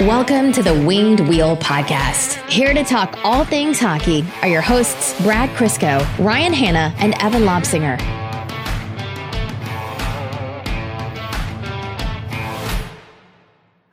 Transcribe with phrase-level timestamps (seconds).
[0.00, 2.42] Welcome to the Winged Wheel Podcast.
[2.48, 7.42] Here to talk all things hockey are your hosts, Brad Crisco, Ryan Hanna, and Evan
[7.42, 8.19] Lobsinger.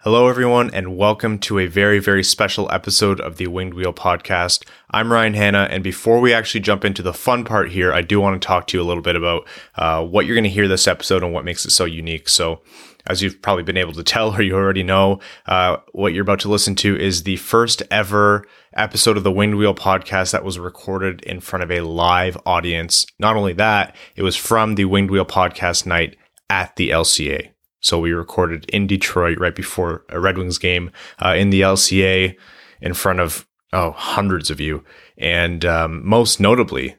[0.09, 4.65] Hello, everyone, and welcome to a very, very special episode of the Winged Wheel podcast.
[4.89, 8.21] I'm Ryan Hanna, and before we actually jump into the fun part here, I do
[8.21, 10.69] want to talk to you a little bit about uh, what you're going to hear
[10.69, 12.29] this episode and what makes it so unique.
[12.29, 12.61] So,
[13.05, 16.39] as you've probably been able to tell or you already know, uh, what you're about
[16.39, 18.45] to listen to is the first ever
[18.77, 23.05] episode of the Winged Wheel podcast that was recorded in front of a live audience.
[23.19, 26.15] Not only that, it was from the Winged Wheel podcast night
[26.49, 27.49] at the LCA.
[27.79, 30.91] So we recorded in Detroit right before a Red Wings game
[31.23, 32.35] uh, in the LCA
[32.81, 34.83] in front of oh hundreds of you,
[35.17, 36.95] and um, most notably,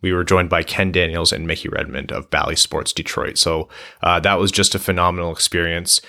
[0.00, 3.38] we were joined by Ken Daniels and Mickey Redmond of Bally Sports Detroit.
[3.38, 3.68] So
[4.02, 6.00] uh, that was just a phenomenal experience.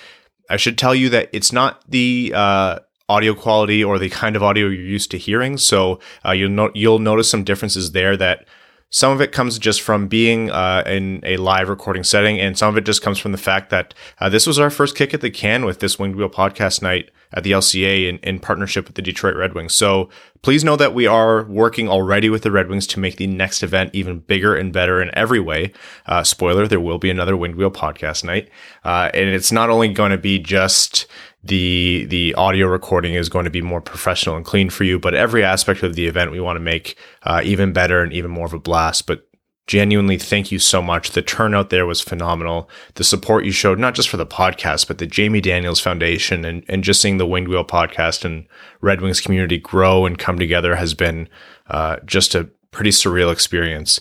[0.48, 4.42] I should tell you that it's not the uh, audio quality or the kind of
[4.42, 5.58] audio you're used to hearing.
[5.58, 8.46] So uh, you'll no- you'll notice some differences there that
[8.90, 12.68] some of it comes just from being uh, in a live recording setting, and some
[12.68, 15.20] of it just comes from the fact that uh, this was our first kick at
[15.20, 18.96] the can with this Winged Wheel podcast night at the LCA in, in partnership with
[18.96, 19.74] the Detroit Red Wings.
[19.74, 20.08] So
[20.42, 23.62] please know that we are working already with the Red Wings to make the next
[23.62, 25.72] event even bigger and better in every way.
[26.06, 28.48] Uh, spoiler, there will be another Winged Wheel podcast night.
[28.84, 31.06] Uh, and it's not only going to be just
[31.42, 34.98] the the audio recording is going to be more professional and clean for you.
[34.98, 38.30] But every aspect of the event we want to make uh, even better and even
[38.30, 39.06] more of a blast.
[39.06, 39.26] But
[39.66, 41.12] genuinely, thank you so much.
[41.12, 42.68] The turnout there was phenomenal.
[42.94, 46.64] The support you showed, not just for the podcast, but the Jamie Daniels Foundation and,
[46.68, 48.46] and just seeing the Winged Wheel podcast and
[48.80, 51.28] Red Wings community grow and come together has been
[51.68, 54.00] uh, just a pretty surreal experience.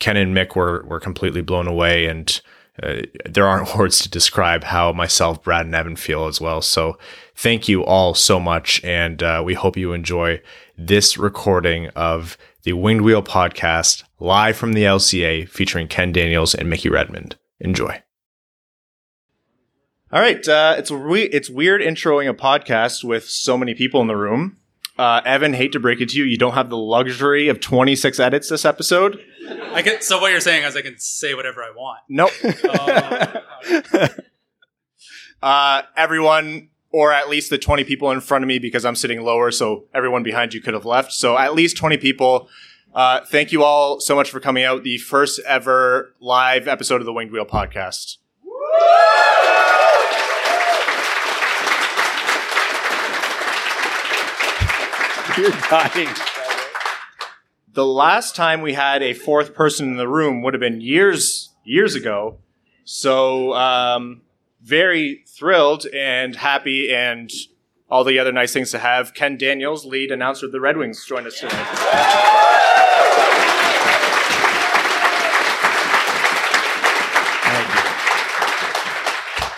[0.00, 2.40] Ken and Mick were were completely blown away and
[2.80, 6.62] uh, there aren't words to describe how myself, Brad, and Evan feel as well.
[6.62, 6.98] So
[7.34, 8.82] thank you all so much.
[8.84, 10.40] And uh, we hope you enjoy
[10.78, 16.70] this recording of the Winged Wheel podcast live from the LCA featuring Ken Daniels and
[16.70, 17.36] Mickey Redmond.
[17.60, 18.02] Enjoy.
[20.12, 24.08] All right, uh, it's re- it's weird introing a podcast with so many people in
[24.08, 24.58] the room.
[24.98, 28.20] Uh, Evan, hate to break it to you, you don't have the luxury of 26
[28.20, 29.24] edits this episode.
[29.72, 30.02] I can.
[30.02, 32.00] So what you're saying is I can say whatever I want.
[32.08, 32.30] Nope.
[32.64, 34.08] Oh,
[35.42, 39.22] uh, everyone, or at least the 20 people in front of me, because I'm sitting
[39.22, 41.12] lower, so everyone behind you could have left.
[41.12, 42.48] So at least 20 people.
[42.94, 44.82] Uh, thank you all so much for coming out.
[44.84, 48.18] The first ever live episode of the Winged Wheel podcast.
[55.36, 56.08] You're dying.
[57.72, 61.54] The last time we had a fourth person in the room would have been years,
[61.64, 62.38] years ago.
[62.84, 64.22] So, um,
[64.60, 67.30] very thrilled and happy and
[67.88, 71.04] all the other nice things to have Ken Daniels, lead announcer of the Red Wings,
[71.06, 72.88] join us today.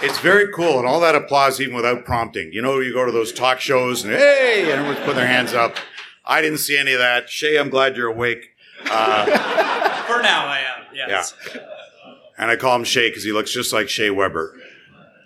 [0.04, 2.52] It's very cool, and all that applause even without prompting.
[2.52, 5.54] You know, you go to those talk shows and hey, and everyone's putting their hands
[5.54, 5.76] up.
[6.26, 7.30] I didn't see any of that.
[7.30, 8.50] Shay, I'm glad you're awake.
[8.84, 9.24] Uh,
[10.06, 10.94] for now, I am.
[10.94, 11.34] Yes.
[12.38, 14.58] and I call him Shay because he looks just like Shea Weber,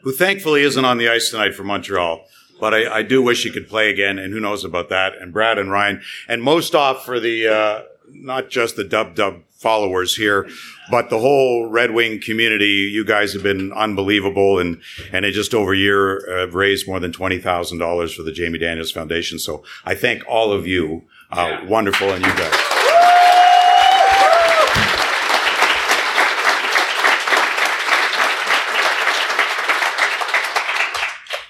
[0.03, 2.25] who thankfully isn't on the ice tonight for Montreal.
[2.61, 5.13] But I, I do wish he could play again, and who knows about that.
[5.21, 9.43] And Brad and Ryan, and most off for the uh, not just the dub dub
[9.59, 10.49] followers here,
[10.91, 12.89] but the whole Red Wing community.
[12.93, 14.81] You guys have been unbelievable, and
[15.13, 18.23] and it just over a year uh, have raised more than twenty thousand dollars for
[18.23, 19.39] the Jamie Daniels Foundation.
[19.39, 21.03] So I thank all of you.
[21.31, 22.78] Uh, Wonderful, and you guys.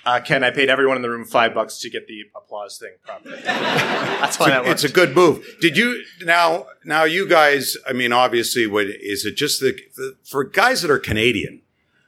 [0.08, 2.92] Uh, Ken, I paid everyone in the room five bucks to get the applause thing
[3.04, 3.36] properly.
[3.44, 5.46] That's why that it's a good move.
[5.60, 6.66] Did you now?
[6.82, 7.76] Now you guys.
[7.86, 9.36] I mean, obviously, what is it?
[9.36, 11.60] Just the, the for guys that are Canadian.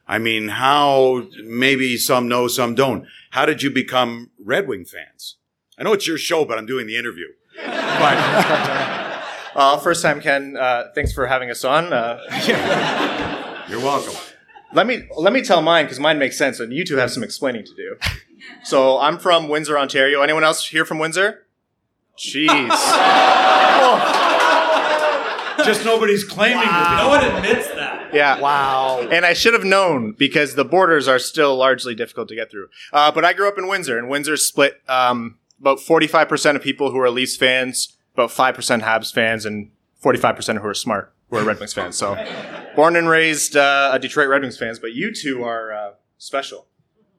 [0.09, 3.07] I mean, how maybe some know, some don't.
[3.33, 5.37] How did you become Red Wing fans?
[5.79, 7.27] I know it's your show, but I'm doing the interview.
[7.55, 8.97] But
[9.55, 10.57] Uh, first time, Ken.
[10.57, 11.93] Uh, thanks for having us on.
[11.93, 12.21] Uh,
[13.69, 14.15] you're welcome.
[14.73, 17.23] Let me let me tell mine because mine makes sense, and you two have some
[17.23, 17.97] explaining to do.
[18.63, 20.23] So I'm from Windsor, Ontario.
[20.23, 21.47] Anyone else here from Windsor?
[22.19, 22.49] Jeez.
[25.65, 28.15] Just nobody's claiming No one admits that.
[28.15, 28.41] Yeah.
[28.41, 29.07] Wow.
[29.11, 32.69] And I should have known because the borders are still largely difficult to get through.
[32.93, 36.91] Uh, but I grew up in Windsor, and Windsor's split um, about 45% of people
[36.91, 39.71] who are Leafs fans, about 5% Habs fans, and
[40.03, 41.97] 45% who are smart, who are Red Wings fans.
[41.97, 42.17] So
[42.77, 46.67] born and raised uh, Detroit Red Wings fans, but you two are uh, special.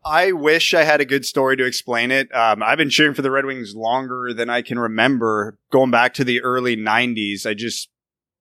[0.03, 2.33] I wish I had a good story to explain it.
[2.33, 6.15] Um, I've been cheering for the Red Wings longer than I can remember, going back
[6.15, 7.45] to the early 90s.
[7.45, 7.89] I just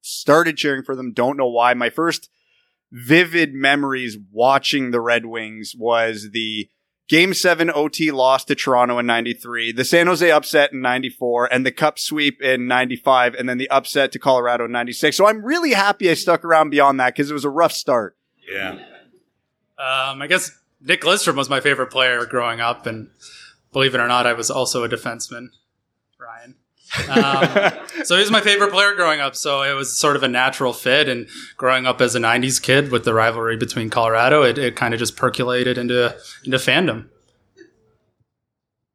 [0.01, 1.13] started cheering for them.
[1.13, 1.75] Don't know why.
[1.75, 2.31] My first
[2.91, 6.71] vivid memories watching the Red Wings was the
[7.11, 11.67] Game 7 OT loss to Toronto in 93, the San Jose upset in 94, and
[11.67, 15.17] the Cup sweep in 95, and then the upset to Colorado in 96.
[15.17, 18.17] So I'm really happy I stuck around beyond that because it was a rough start.
[18.49, 18.75] Yeah.
[19.77, 23.11] Um, I guess Nick Lidstrom was my favorite player growing up, and
[23.73, 25.49] believe it or not, I was also a defenseman.
[26.17, 26.55] Ryan.
[27.09, 27.73] Um,
[28.05, 29.37] so he was my favorite player growing up.
[29.37, 31.09] So it was sort of a natural fit.
[31.09, 34.95] And growing up as a '90s kid with the rivalry between Colorado, it, it kind
[34.95, 37.09] of just percolated into into fandom.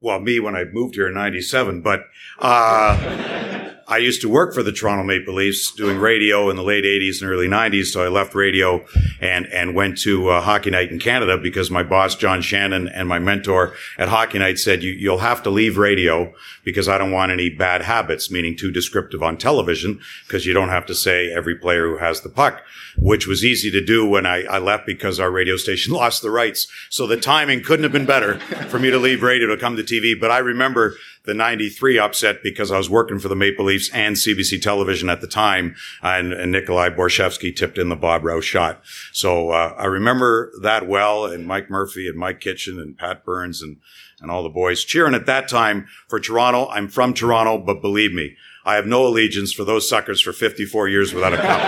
[0.02, 2.02] Well, me when I moved here in '97, but
[2.40, 3.45] uh,
[3.88, 7.22] I used to work for the Toronto Maple Leafs doing radio in the late 80s
[7.22, 7.86] and early 90s.
[7.86, 8.84] So I left radio
[9.22, 13.08] and, and went to uh, Hockey Night in Canada because my boss, John Shannon, and
[13.08, 16.34] my mentor at Hockey Night said, you, you'll have to leave radio
[16.64, 20.70] because I don't want any bad habits, meaning too descriptive on television because you don't
[20.70, 22.64] have to say every player who has the puck,
[22.98, 26.32] which was easy to do when I, I left because our radio station lost the
[26.32, 26.68] rights.
[26.90, 28.40] So the timing couldn't have been better
[28.70, 30.20] for me to leave radio to come to TV.
[30.20, 34.16] But I remember the 93 upset because I was working for the Maple Leafs and
[34.16, 35.76] CBC television at the time.
[36.02, 38.82] And, and Nikolai Borschevsky tipped in the Bob Rouse shot.
[39.12, 43.62] So, uh, I remember that well and Mike Murphy and Mike Kitchen and Pat Burns
[43.62, 43.78] and,
[44.22, 46.68] and all the boys cheering at that time for Toronto.
[46.70, 48.36] I'm from Toronto, but believe me,
[48.66, 51.62] I have no allegiance for those suckers for 54 years without a cup.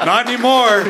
[0.04, 0.84] Not anymore.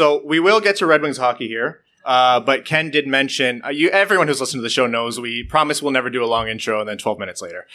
[0.00, 1.82] So we will get to Red Wings hockey here.
[2.06, 3.90] Uh, but Ken did mention uh, you.
[3.90, 6.80] Everyone who's listened to the show knows we promise we'll never do a long intro
[6.80, 7.66] and then 12 minutes later.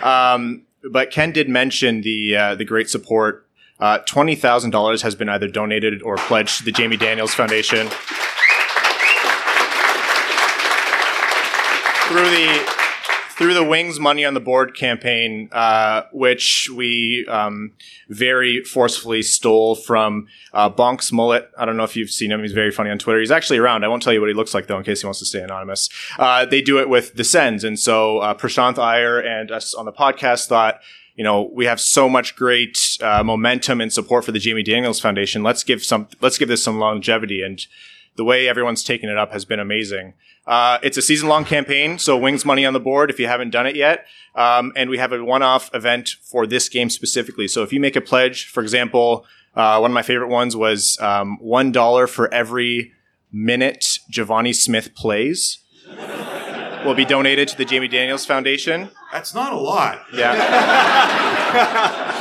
[0.00, 0.62] Um,
[0.92, 3.48] but Ken did mention the uh, the great support.
[3.80, 7.88] Uh, Twenty thousand dollars has been either donated or pledged to the Jamie Daniels Foundation
[12.06, 12.81] through the
[13.36, 17.72] through the Wings Money on the Board campaign, uh, which we um,
[18.08, 21.50] very forcefully stole from uh, Bonk's Mullet.
[21.58, 22.42] I don't know if you've seen him.
[22.42, 23.20] He's very funny on Twitter.
[23.20, 23.84] He's actually around.
[23.84, 25.40] I won't tell you what he looks like, though, in case he wants to stay
[25.40, 25.88] anonymous.
[26.18, 27.64] Uh, they do it with the Sens.
[27.64, 30.80] And so uh, Prashanth Iyer and us on the podcast thought,
[31.14, 35.00] you know, we have so much great uh, momentum and support for the Jamie Daniels
[35.00, 35.42] Foundation.
[35.42, 37.42] Let's give some, let's give this some longevity.
[37.42, 37.64] And
[38.16, 40.14] the way everyone's taken it up has been amazing.
[40.46, 43.50] Uh, it's a season long campaign, so Wings money on the board if you haven't
[43.50, 44.06] done it yet.
[44.34, 47.48] Um, and we have a one off event for this game specifically.
[47.48, 49.24] So if you make a pledge, for example,
[49.54, 52.92] uh, one of my favorite ones was um, $1 for every
[53.32, 55.58] minute Givani Smith plays
[56.84, 58.90] will be donated to the Jamie Daniels Foundation.
[59.12, 60.04] That's not a lot.
[60.12, 60.32] Yeah.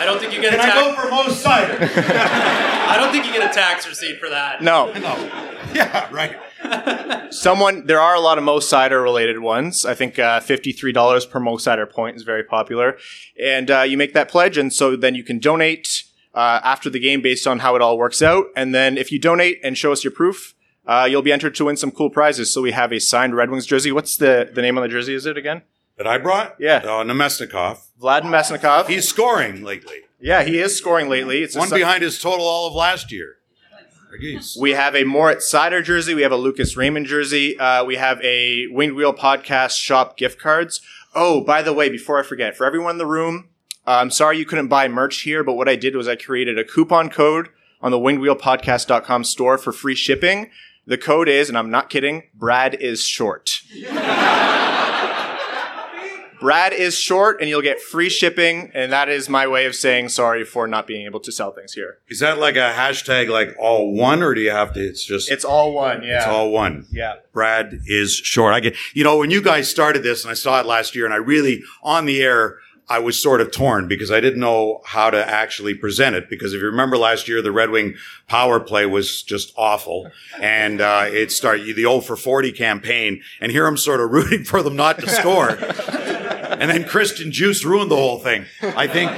[0.01, 1.77] I don't think you get a Can I go for Mo Seider?
[2.87, 4.61] I don't think you get a tax receipt for that.
[4.61, 4.91] No.
[4.93, 5.15] no.
[5.73, 7.33] Yeah, right.
[7.33, 9.85] Someone, there are a lot of Mo Seider related ones.
[9.85, 12.97] I think uh, $53 per Mo Seider point is very popular.
[13.41, 16.03] And uh, you make that pledge, and so then you can donate
[16.33, 18.45] uh, after the game based on how it all works out.
[18.55, 20.53] And then if you donate and show us your proof,
[20.85, 22.51] uh, you'll be entered to win some cool prizes.
[22.53, 23.91] So we have a signed Red Wings jersey.
[23.91, 25.61] What's the, the name on the jersey, is it again?
[25.97, 26.55] That I brought?
[26.59, 26.81] Yeah.
[26.83, 27.79] Oh, Namestnikov.
[28.01, 28.87] Vlad Mesnikov.
[28.87, 29.99] He's scoring lately.
[30.19, 31.43] yeah, he is scoring lately.
[31.43, 33.35] It's One behind his total all of last year.
[34.59, 36.13] We have a Moritz Seider jersey.
[36.13, 37.57] We have a Lucas Raymond jersey.
[37.57, 40.81] Uh, we have a Winged Wheel Podcast shop gift cards.
[41.15, 43.49] Oh, by the way, before I forget, for everyone in the room,
[43.87, 46.59] uh, I'm sorry you couldn't buy merch here, but what I did was I created
[46.59, 47.49] a coupon code
[47.81, 50.49] on the wingedwheelpodcast.com store for free shipping.
[50.87, 53.61] The code is, and I'm not kidding, Brad is short.
[56.39, 60.09] Brad is short, and you'll get free shipping, and that is my way of saying
[60.09, 61.99] sorry for not being able to sell things here.
[62.09, 65.29] Is that like a hashtag like all one or do you have to, it's just,
[65.29, 66.17] It's all one, yeah.
[66.17, 66.87] it's all one?
[66.89, 67.17] yeah.
[67.31, 68.55] Brad is short.
[68.55, 71.05] I get, you know, when you guys started this and I saw it last year
[71.05, 72.57] and I really, on the air,
[72.89, 76.29] I was sort of torn because I didn't know how to actually present it.
[76.29, 77.95] Because if you remember last year, the Red Wing
[78.27, 80.11] power play was just awful.
[80.41, 83.21] And, uh, it started the old for 40 campaign.
[83.39, 85.49] And here I'm sort of rooting for them not to score.
[86.61, 88.45] and then Christian Djoos ruined the whole thing.
[88.61, 89.11] I think,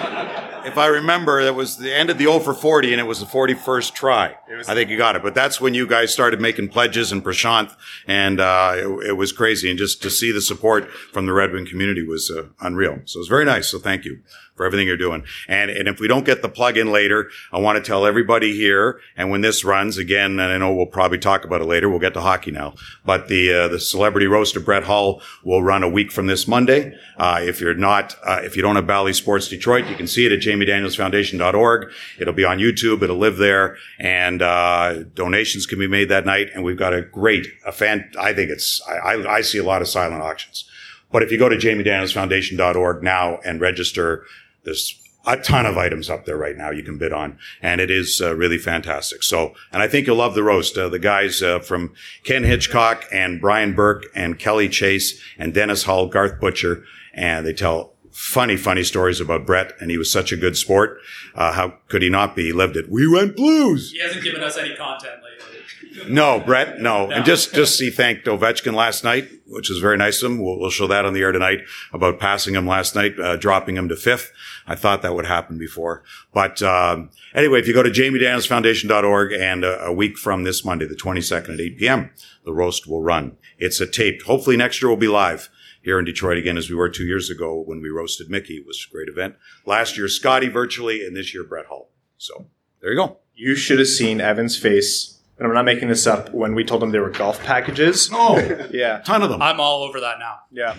[0.65, 3.19] if I remember, it was the end of the 0 for 40 and it was
[3.19, 4.35] the 41st try.
[4.67, 5.23] I think you got it.
[5.23, 7.75] But that's when you guys started making pledges and Prashanth
[8.07, 9.69] and, uh, it, it was crazy.
[9.69, 13.01] And just to see the support from the Red Wing community was, uh, unreal.
[13.05, 13.69] So it was very nice.
[13.69, 14.19] So thank you
[14.55, 15.23] for everything you're doing.
[15.47, 18.53] And, and if we don't get the plug in later, I want to tell everybody
[18.55, 18.99] here.
[19.17, 21.89] And when this runs again, and I know we'll probably talk about it later.
[21.89, 25.63] We'll get to hockey now, but the, uh, the celebrity roast of Brett Hull will
[25.63, 26.95] run a week from this Monday.
[27.17, 30.25] Uh, if you're not, uh, if you don't have Bally Sports Detroit, you can see
[30.25, 31.91] it at jamiedanielsfoundation.org.
[32.19, 33.01] It'll be on YouTube.
[33.01, 36.49] It'll live there and, uh, donations can be made that night.
[36.53, 39.63] And we've got a great, a fan, I think it's, I, I, I see a
[39.63, 40.69] lot of silent auctions.
[41.13, 44.25] But if you go to jamiedanielsfoundation.org now and register,
[44.63, 47.89] there's a ton of items up there right now you can bid on, and it
[47.89, 49.23] is uh, really fantastic.
[49.23, 50.77] So, and I think you'll love the roast.
[50.77, 51.93] Uh, the guys uh, from
[52.23, 57.53] Ken Hitchcock and Brian Burke and Kelly Chase and Dennis Hull, Garth Butcher, and they
[57.53, 60.99] tell funny, funny stories about Brett, and he was such a good sport.
[61.35, 62.47] Uh, how could he not be?
[62.47, 62.89] He lived it.
[62.89, 63.91] We went blues.
[63.91, 65.62] He hasn't given us any content lately.
[66.07, 67.09] No, Brett, no.
[67.11, 70.43] And just, just he thanked Ovechkin last night, which is very nice of him.
[70.43, 71.59] We'll, we'll show that on the air tonight
[71.91, 74.31] about passing him last night, uh, dropping him to fifth.
[74.67, 76.03] I thought that would happen before.
[76.33, 80.87] But, um, anyway, if you go to jamiedanielsfoundation.org and a, a week from this Monday,
[80.87, 82.11] the 22nd at 8 p.m.,
[82.45, 83.37] the roast will run.
[83.57, 84.23] It's a taped.
[84.23, 85.49] Hopefully next year we'll be live
[85.83, 88.55] here in Detroit again as we were two years ago when we roasted Mickey.
[88.55, 89.35] It was a great event.
[89.65, 91.89] Last year, Scotty virtually, and this year, Brett Hull.
[92.17, 92.47] So
[92.81, 93.17] there you go.
[93.35, 95.12] You should have seen Evan's face,
[95.43, 98.09] and I'm not making this up, when we told him they were golf packages.
[98.13, 98.37] Oh,
[98.71, 98.99] Yeah.
[99.05, 99.41] ton of them.
[99.41, 100.39] I'm all over that now.
[100.51, 100.75] Yeah.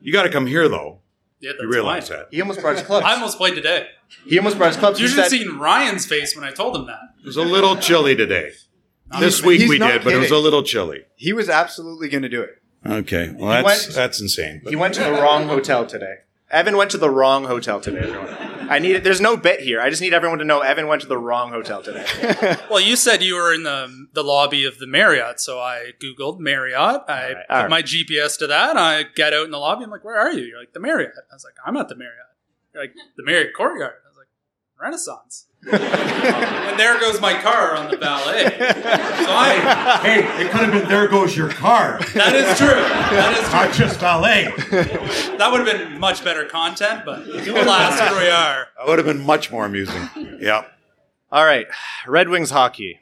[0.00, 1.00] You got to come here though.
[1.40, 2.18] Yeah, that's You realize fine.
[2.18, 2.28] that.
[2.30, 3.06] He almost brought his clubs.
[3.06, 3.86] I almost played today.
[4.26, 5.00] he almost brought his clubs.
[5.00, 6.98] You should have seen Ryan's face when I told him that.
[7.20, 8.50] It was a little chilly today.
[9.20, 10.44] This week he's we not did, but it was a kidding.
[10.44, 11.04] little chilly.
[11.16, 12.60] He was absolutely going to do it.
[12.86, 14.62] Okay, well that's went- that's insane.
[14.68, 16.14] He went to the wrong hotel today.
[16.50, 18.48] Evan went to the wrong hotel today, everyone.
[18.70, 19.04] I need it.
[19.04, 19.80] There's no bit here.
[19.80, 22.06] I just need everyone to know Evan went to the wrong hotel today.
[22.70, 26.38] Well, you said you were in the the lobby of the Marriott, so I googled
[26.38, 27.02] Marriott.
[27.08, 27.70] I right, put right.
[27.70, 28.70] my GPS to that.
[28.70, 29.84] And I get out in the lobby.
[29.84, 31.96] I'm like, "Where are you?" You're like, "The Marriott." I was like, "I'm at the
[31.96, 32.26] Marriott."
[32.74, 34.28] You're like, "The Marriott Courtyard." I was like,
[34.80, 38.44] "Renaissance." And there goes my car on the valet.
[38.44, 42.68] So I Hey, it could have been there goes your car, that is true.
[42.68, 44.52] That is not just valet.
[44.56, 45.36] true.
[45.38, 48.68] That would have been much better content, but alas, here we are.
[48.78, 50.08] That would have been much more amusing.
[50.40, 50.64] Yeah.
[51.30, 51.66] All right,
[52.06, 53.00] Red Wings hockey.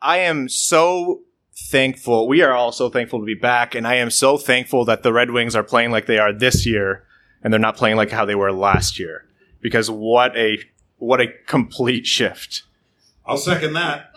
[0.00, 1.22] I am so
[1.56, 2.28] thankful.
[2.28, 5.12] We are all so thankful to be back, and I am so thankful that the
[5.12, 7.04] Red Wings are playing like they are this year,
[7.42, 9.24] and they're not playing like how they were last year.
[9.60, 10.58] Because what a
[10.98, 12.62] what a complete shift.
[13.24, 14.14] I'll second that.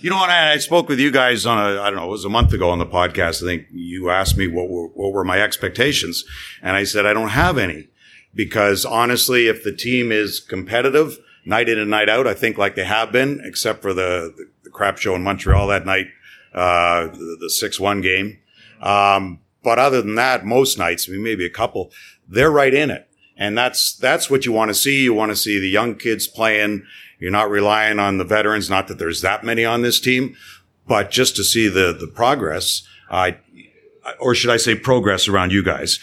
[0.00, 0.30] You know what?
[0.30, 2.54] I, I spoke with you guys on a, I don't know, it was a month
[2.54, 3.42] ago on the podcast.
[3.42, 6.24] I think you asked me what were, what were my expectations.
[6.62, 7.88] And I said, I don't have any
[8.34, 12.76] because honestly, if the team is competitive night in and night out, I think like
[12.76, 16.06] they have been, except for the, the, the crap show in Montreal that night,
[16.54, 18.38] uh, the, the 6-1 game.
[18.80, 21.90] Um, but other than that, most nights, I mean, maybe a couple,
[22.26, 23.06] they're right in it.
[23.40, 25.02] And that's, that's what you want to see.
[25.02, 26.84] You want to see the young kids playing.
[27.18, 28.70] You're not relying on the veterans.
[28.70, 30.36] Not that there's that many on this team,
[30.86, 33.38] but just to see the, the progress, I,
[34.20, 35.98] or should I say progress around you guys?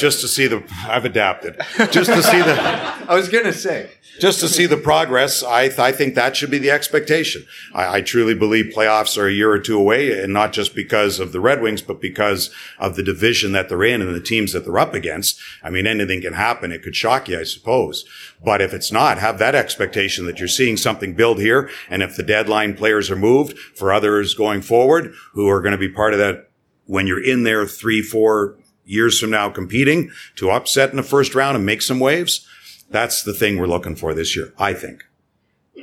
[0.00, 1.60] Just to see the, I've adapted.
[1.90, 2.56] Just to see the,
[3.08, 3.90] I was going to say.
[4.18, 7.46] just to see the progress, I, th- I think that should be the expectation.
[7.74, 11.18] I, I truly believe playoffs are a year or two away, and not just because
[11.18, 14.52] of the Red Wings, but because of the division that they're in and the teams
[14.52, 15.40] that they're up against.
[15.62, 16.72] I mean, anything can happen.
[16.72, 18.04] It could shock you, I suppose.
[18.44, 21.70] But if it's not, have that expectation that you're seeing something build here.
[21.88, 25.78] And if the deadline players are moved for others going forward who are going to
[25.78, 26.48] be part of that
[26.86, 28.56] when you're in there three, four
[28.90, 32.46] years from now competing to upset in the first round and make some waves,
[32.90, 35.04] that's the thing we're looking for this year, I think.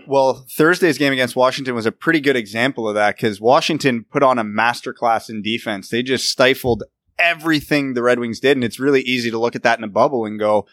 [0.05, 4.23] Well, Thursday's game against Washington was a pretty good example of that because Washington put
[4.23, 5.89] on a masterclass in defense.
[5.89, 6.83] They just stifled
[7.17, 8.57] everything the Red Wings did.
[8.57, 10.67] And it's really easy to look at that in a bubble and go,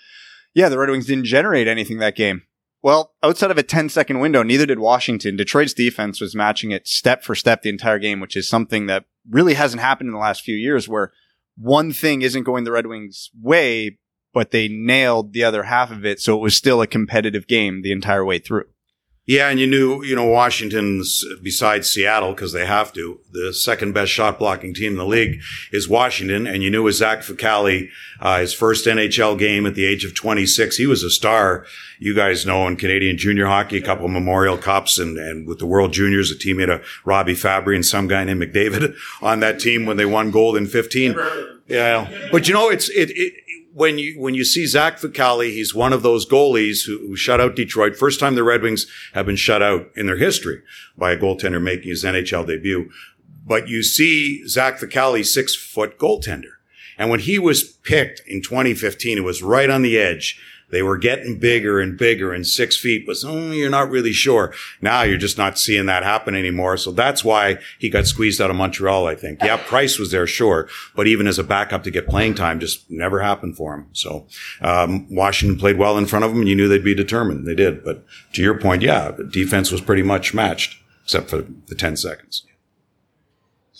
[0.52, 2.42] yeah, the Red Wings didn't generate anything that game.
[2.82, 5.36] Well, outside of a 10 second window, neither did Washington.
[5.36, 9.06] Detroit's defense was matching it step for step the entire game, which is something that
[9.28, 11.12] really hasn't happened in the last few years where
[11.56, 13.98] one thing isn't going the Red Wings way,
[14.32, 16.20] but they nailed the other half of it.
[16.20, 18.66] So it was still a competitive game the entire way through.
[19.26, 23.94] Yeah, and you knew, you know, Washington's, besides Seattle, because they have to, the second
[23.94, 25.40] best shot blocking team in the league
[25.72, 26.46] is Washington.
[26.46, 27.88] And you knew with Zach Fucale,
[28.20, 31.64] uh, his first NHL game at the age of 26, he was a star.
[31.98, 35.58] You guys know in Canadian junior hockey, a couple of Memorial Cups and, and with
[35.58, 39.58] the World Juniors, a teammate of Robby Fabbri and some guy named McDavid on that
[39.58, 41.16] team when they won gold in 15.
[41.66, 42.28] Yeah.
[42.30, 43.32] But you know, it's, it, it,
[43.74, 47.40] when you when you see Zach Fucale, he's one of those goalies who, who shut
[47.40, 47.96] out Detroit.
[47.96, 50.62] First time the Red Wings have been shut out in their history
[50.96, 52.90] by a goaltender making his NHL debut.
[53.44, 56.52] But you see Zach Fucale, six foot goaltender.
[56.96, 60.40] And when he was picked in 2015, it was right on the edge.
[60.74, 64.52] They were getting bigger and bigger and six feet was, oh, you're not really sure.
[64.82, 66.76] Now you're just not seeing that happen anymore.
[66.78, 69.40] So that's why he got squeezed out of Montreal, I think.
[69.40, 70.68] Yeah, Price was there, sure.
[70.96, 73.86] But even as a backup to get playing time just never happened for him.
[73.92, 74.26] So,
[74.62, 77.46] um, Washington played well in front of him and you knew they'd be determined.
[77.46, 77.84] They did.
[77.84, 81.96] But to your point, yeah, the defense was pretty much matched except for the 10
[81.96, 82.44] seconds.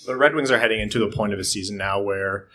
[0.06, 2.46] The Red Wings are heading into the point of a season now where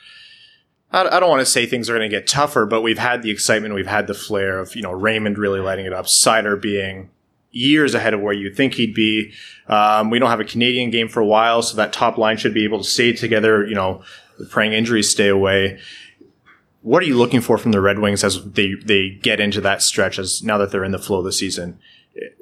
[0.91, 3.29] I don't want to say things are going to get tougher, but we've had the
[3.29, 7.09] excitement, we've had the flair of you know Raymond really lighting it up, Seider being
[7.51, 9.31] years ahead of where you think he'd be.
[9.67, 12.53] Um, we don't have a Canadian game for a while, so that top line should
[12.53, 13.65] be able to stay together.
[13.65, 14.03] You know,
[14.49, 15.79] praying injuries stay away.
[16.81, 19.83] What are you looking for from the Red Wings as they they get into that
[19.83, 20.17] stretch?
[20.17, 21.77] As now that they're in the flow of the season,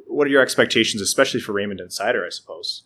[0.07, 2.25] what are your expectations, especially for Raymond and Seider?
[2.25, 2.83] I suppose.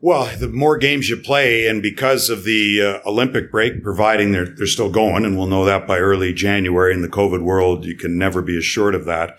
[0.00, 4.46] Well, the more games you play, and because of the uh, Olympic break, providing they're,
[4.46, 7.96] they're still going, and we'll know that by early January in the COVID world, you
[7.96, 9.38] can never be assured of that.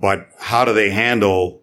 [0.00, 1.62] But how do they handle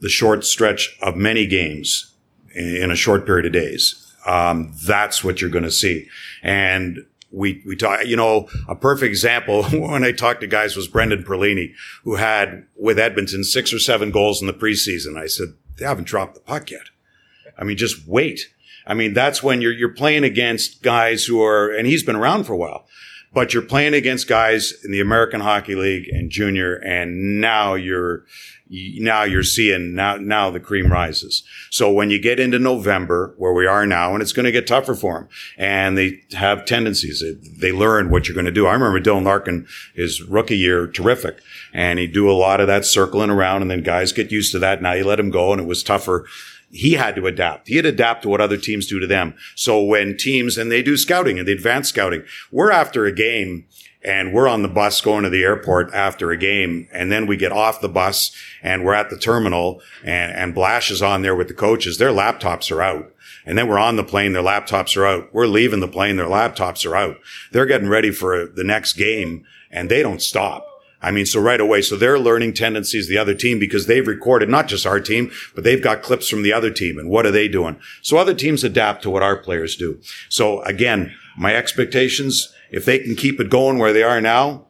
[0.00, 2.14] the short stretch of many games
[2.54, 4.00] in, in a short period of days?
[4.24, 6.08] Um, that's what you're going to see.
[6.42, 10.88] And we, we talk, you know, a perfect example when I talked to guys was
[10.88, 11.74] Brendan Perlini,
[12.04, 15.18] who had with Edmonton six or seven goals in the preseason.
[15.18, 16.88] I said, they haven't dropped the puck yet.
[17.58, 18.40] I mean, just wait.
[18.86, 22.44] I mean, that's when you're, you're playing against guys who are, and he's been around
[22.44, 22.86] for a while,
[23.32, 26.74] but you're playing against guys in the American Hockey League and junior.
[26.76, 28.24] And now you're,
[28.68, 31.44] now you're seeing now, now the cream rises.
[31.70, 34.66] So when you get into November, where we are now, and it's going to get
[34.66, 37.22] tougher for them, and they have tendencies,
[37.58, 38.66] they learn what you're going to do.
[38.66, 41.40] I remember Dylan Larkin, his rookie year, terrific,
[41.72, 44.58] and he'd do a lot of that circling around, and then guys get used to
[44.60, 44.82] that.
[44.82, 46.26] Now you let him go, and it was tougher
[46.70, 47.68] he had to adapt.
[47.68, 49.34] He had to adapt to what other teams do to them.
[49.54, 53.66] So when teams, and they do scouting and the advanced scouting, we're after a game
[54.04, 56.88] and we're on the bus going to the airport after a game.
[56.92, 60.90] And then we get off the bus and we're at the terminal and, and Blash
[60.90, 61.98] is on there with the coaches.
[61.98, 63.10] Their laptops are out.
[63.46, 64.32] And then we're on the plane.
[64.32, 65.32] Their laptops are out.
[65.32, 66.16] We're leaving the plane.
[66.16, 67.18] Their laptops are out.
[67.52, 70.66] They're getting ready for the next game and they don't stop.
[71.04, 74.48] I mean, so right away, so they're learning tendencies the other team because they've recorded
[74.48, 77.30] not just our team, but they've got clips from the other team and what are
[77.30, 77.78] they doing?
[78.00, 80.00] So other teams adapt to what our players do.
[80.30, 84.66] So again, my expectations, if they can keep it going where they are now,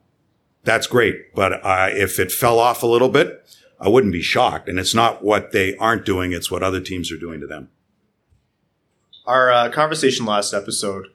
[0.65, 1.33] that's great.
[1.37, 3.47] But uh, if it fell off a little bit,
[3.79, 4.69] I wouldn't be shocked.
[4.69, 7.69] And it's not what they aren't doing; it's what other teams are doing to them.
[9.27, 11.09] Our uh, conversation last episode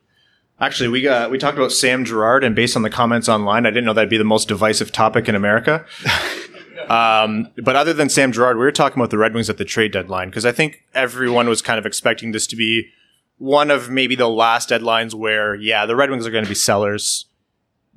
[0.62, 3.70] Actually, we got we talked about Sam Girard, and based on the comments online, I
[3.70, 5.86] didn't know that'd be the most divisive topic in America.
[6.90, 9.66] um, but other than Sam Girard, we were talking about the Red Wings at the
[9.66, 12.90] trade deadline because I think everyone was kind of expecting this to be
[13.38, 16.56] one of maybe the last deadlines where, yeah, the Red Wings are going to be
[16.56, 17.26] sellers,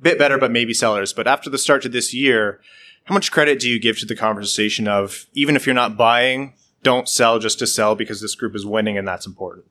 [0.01, 1.11] bit better, but maybe sellers.
[1.11, 2.61] But after the start to this year,
[3.03, 6.53] how much credit do you give to the conversation of even if you're not buying,
[6.81, 9.65] don't sell just to sell because this group is winning and that's important?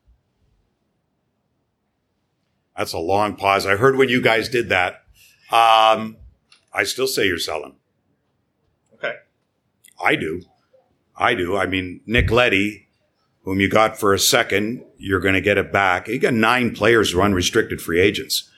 [2.76, 3.66] That's a long pause.
[3.66, 5.02] I heard when you guys did that.
[5.50, 6.16] Um,
[6.72, 7.76] I still say you're selling.
[8.94, 9.14] Okay.
[10.02, 10.42] I do.
[11.16, 11.56] I do.
[11.56, 12.88] I mean, Nick Leddy,
[13.44, 16.08] whom you got for a second, you're going to get it back.
[16.08, 18.50] You got nine players who are unrestricted free agents,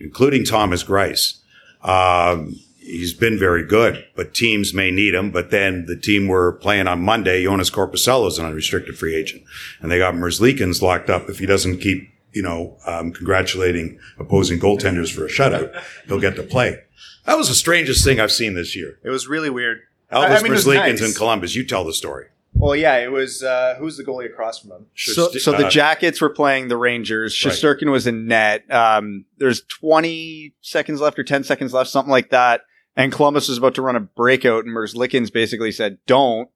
[0.00, 1.40] including Thomas Greiss.
[1.82, 5.30] Um, he's been very good, but teams may need him.
[5.30, 9.42] But then the team we're playing on Monday, Jonas Korpisalo is an unrestricted free agent,
[9.80, 14.58] and they got Merzlikins locked up if he doesn't keep you know, um, congratulating opposing
[14.60, 16.82] goaltenders for a shutout, he'll get to play.
[17.24, 18.98] That was the strangest thing I've seen this year.
[19.04, 19.80] It was really weird.
[20.12, 21.02] Elvis I mean, nice.
[21.02, 21.54] in Columbus.
[21.54, 22.26] You tell the story.
[22.54, 23.42] Well, yeah, it was.
[23.42, 24.86] Uh, who's the goalie across from him?
[24.96, 27.34] So, so the uh, Jackets were playing the Rangers.
[27.34, 27.92] Shesterkin right.
[27.92, 28.64] was in net.
[28.72, 32.62] Um, there's 20 seconds left or 10 seconds left, something like that.
[32.96, 36.48] And Columbus was about to run a breakout, and Merzlikins basically said, "Don't."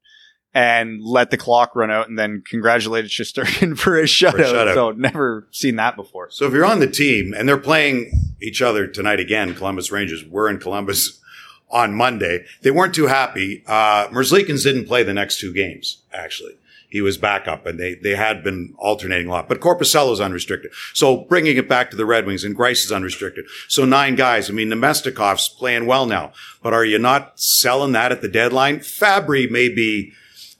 [0.54, 4.32] And let the clock run out and then congratulated Shesterkin for his shutout.
[4.32, 4.74] For a shutout.
[4.74, 6.30] So never seen that before.
[6.30, 10.24] So if you're on the team and they're playing each other tonight again, Columbus Rangers,
[10.24, 11.20] we're in Columbus
[11.70, 12.44] on Monday.
[12.60, 13.62] They weren't too happy.
[13.66, 16.52] Uh, Merzlikins didn't play the next two games, actually.
[16.90, 20.72] He was backup and they, they had been alternating a lot, but Korpisalo is unrestricted.
[20.92, 23.46] So bringing it back to the Red Wings and Greiss is unrestricted.
[23.66, 24.50] So nine guys.
[24.50, 28.80] I mean, Namestnikov's playing well now, but are you not selling that at the deadline?
[28.80, 30.12] Fabry may be,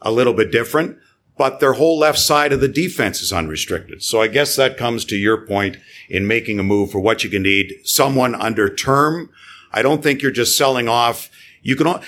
[0.02, 0.98] a little bit different,
[1.36, 4.02] but their whole left side of the defense is unrestricted.
[4.02, 5.76] So I guess that comes to your point
[6.08, 7.74] in making a move for what you can need.
[7.84, 9.30] Someone under term.
[9.72, 11.30] I don't think you're just selling off.
[11.62, 12.00] You can,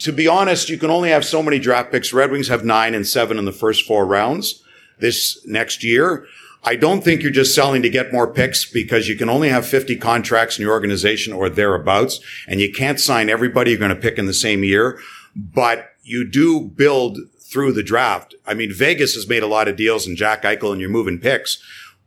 [0.00, 2.12] to be honest, you can only have so many draft picks.
[2.12, 4.62] Red Wings have nine and seven in the first four rounds
[4.98, 6.26] this next year.
[6.64, 9.64] I don't think you're just selling to get more picks because you can only have
[9.64, 12.18] 50 contracts in your organization or thereabouts,
[12.48, 14.98] and you can't sign everybody you're going to pick in the same year.
[15.36, 18.34] But you do build through the draft.
[18.46, 21.18] I mean, Vegas has made a lot of deals and Jack Eichel and you're moving
[21.18, 21.60] picks,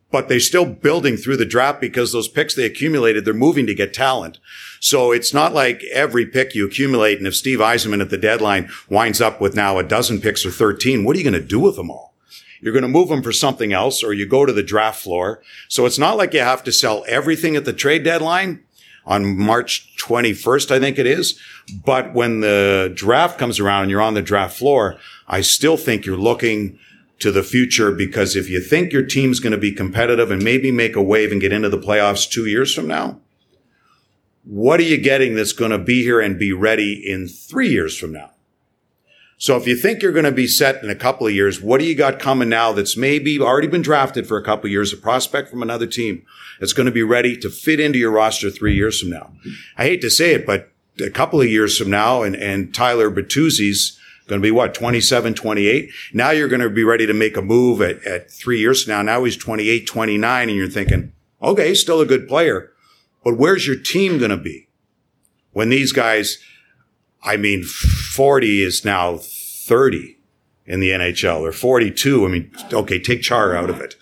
[0.09, 3.75] but they're still building through the draft because those picks they accumulated, they're moving to
[3.75, 4.39] get talent.
[4.79, 7.17] So it's not like every pick you accumulate.
[7.17, 10.51] And if Steve Yzerman at the deadline winds up with now a dozen picks or
[10.51, 12.13] 13, what are you going to do with them all?
[12.61, 15.41] You're going to move them for something else or you go to the draft floor.
[15.67, 18.63] So it's not like you have to sell everything at the trade deadline
[19.05, 21.39] on March 21st, I think it is.
[21.85, 26.05] But when the draft comes around and you're on the draft floor, I still think
[26.05, 26.77] you're looking
[27.19, 30.71] to the future because if you think your team's going to be competitive and maybe
[30.71, 33.19] make a wave and get into the playoffs two years from now,
[34.43, 37.97] what are you getting that's going to be here and be ready in three years
[37.97, 38.31] from now?
[39.41, 41.79] So if you think you're going to be set in a couple of years, what
[41.79, 44.91] do you got coming now that's maybe already been drafted for a couple of years,
[44.91, 46.25] a prospect from another team
[46.59, 49.31] that's going to be ready to fit into your roster three years from now?
[49.77, 53.09] I hate to say it, but a couple of years from now and, and Tyler
[53.09, 53.97] Bertuzzi's
[54.27, 55.89] going to be what, 27, 28?
[56.13, 58.91] Now you're going to be ready to make a move at, at three years from
[58.91, 59.01] now.
[59.03, 62.73] Now he's 28, 29 and you're thinking, okay, he's still a good player,
[63.23, 64.67] but where's your team going to be
[65.53, 66.39] when these guys,
[67.23, 70.17] I mean, 40 is now 30
[70.65, 72.25] in the NHL or 42.
[72.25, 73.95] I mean, okay, take Char out of it,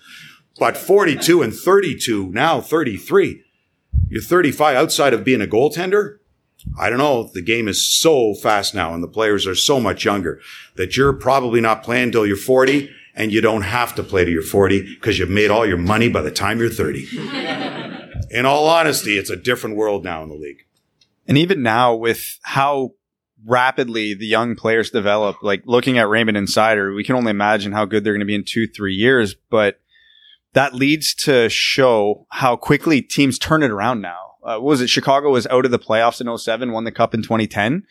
[0.58, 3.42] but 42 and 32, now 33.
[4.08, 6.18] You're 35 outside of being a goaltender.
[6.78, 7.30] I don't know.
[7.32, 10.40] The game is so fast now and the players are so much younger
[10.76, 14.32] that you're probably not playing till you're 40 and you don't have to play till
[14.32, 17.06] you're 40 because you've made all your money by the time you're 30.
[18.30, 20.64] in all honesty, it's a different world now in the league.
[21.26, 22.92] And even now, with how
[23.48, 27.72] rapidly the young players develop, like looking at Raymond and Seider, we can only imagine
[27.72, 29.34] how good they're going to be in two, three years.
[29.50, 29.80] But
[30.52, 34.18] that leads to show how quickly teams turn it around now.
[34.44, 34.88] Uh, was it?
[34.88, 37.82] Chicago was out of the playoffs in 07, won the cup in 2010.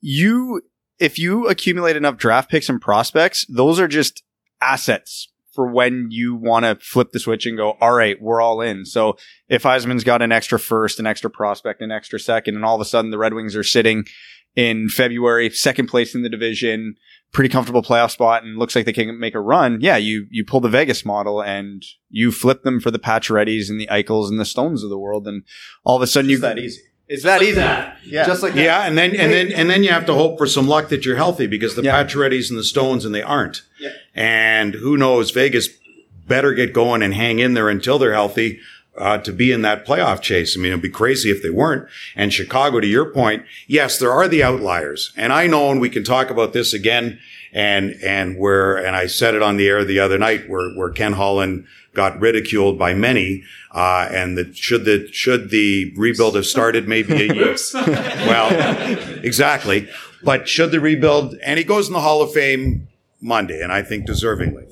[0.00, 0.62] You,
[0.98, 4.22] if you accumulate enough draft picks and prospects, those are just
[4.60, 8.60] assets for when you want to flip the switch and go, all right, we're all
[8.60, 8.84] in.
[8.84, 9.16] So
[9.48, 12.80] if Yzerman's got an extra first, an extra prospect, an extra second, and all of
[12.80, 14.04] a sudden the Red Wings are sitting
[14.56, 16.96] in February, second place in the division,
[17.32, 19.78] pretty comfortable playoff spot, and looks like they can make a run.
[19.80, 23.80] Yeah, you you pull the Vegas model and you flip them for the Paciorettys and
[23.80, 25.44] the Eichels and the Stones of the world, and
[25.84, 26.80] all of a sudden you It's that easy.
[27.12, 27.54] It's that Like easy.
[27.56, 27.96] that.
[28.04, 28.62] Yeah, just like that.
[28.62, 31.04] Yeah, and then and then and then you have to hope for some luck that
[31.04, 32.04] you're healthy because the Yeah.
[32.04, 33.62] Paciorettys and the Stones and they aren't.
[33.80, 33.90] Yeah.
[34.14, 35.30] And who knows?
[35.32, 35.68] Vegas
[36.28, 38.60] better get going and hang in there until they're healthy
[39.00, 40.56] uh, to be in that playoff chase.
[40.56, 41.88] I mean, it'd be crazy if they weren't.
[42.14, 45.90] And Chicago, to your point, yes, there are the outliers, and I know, and we
[45.90, 47.18] can talk about this again.
[47.52, 50.90] And and where and I said it on the air the other night, where where
[50.90, 56.46] Ken Holland got ridiculed by many, uh, and that should the should the rebuild have
[56.46, 57.56] started maybe a year.
[57.74, 59.88] well, exactly.
[60.22, 62.86] But should the rebuild, and he goes in the Hall of Fame
[63.20, 64.66] Monday, and I think deservingly.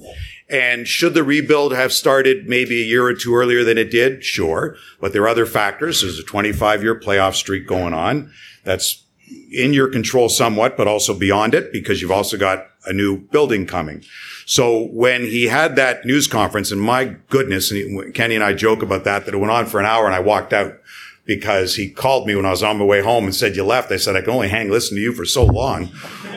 [0.51, 4.25] And should the rebuild have started maybe a year or two earlier than it did?
[4.25, 4.77] Sure.
[5.01, 6.01] But there are other factors.
[6.01, 8.33] There's a 25 year playoff streak going on.
[8.65, 9.05] That's
[9.53, 13.67] in your control somewhat, but also beyond it because you've also got a new building
[13.67, 14.03] coming.
[14.47, 18.83] So when he had that news conference, and my goodness, and Kenny and I joke
[18.83, 20.79] about that, that it went on for an hour and I walked out
[21.27, 23.93] because he called me when I was on my way home and said, you left.
[23.93, 25.91] I said, I can only hang listen to you for so long.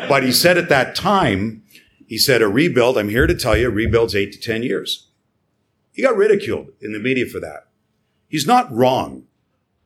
[0.10, 1.61] But he said at that time,
[2.12, 5.08] he said, a rebuild, I'm here to tell you, a rebuild's eight to 10 years.
[5.94, 7.70] He got ridiculed in the media for that.
[8.28, 9.28] He's not wrong.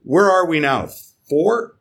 [0.01, 0.89] Where are we now?
[1.29, 1.77] Four?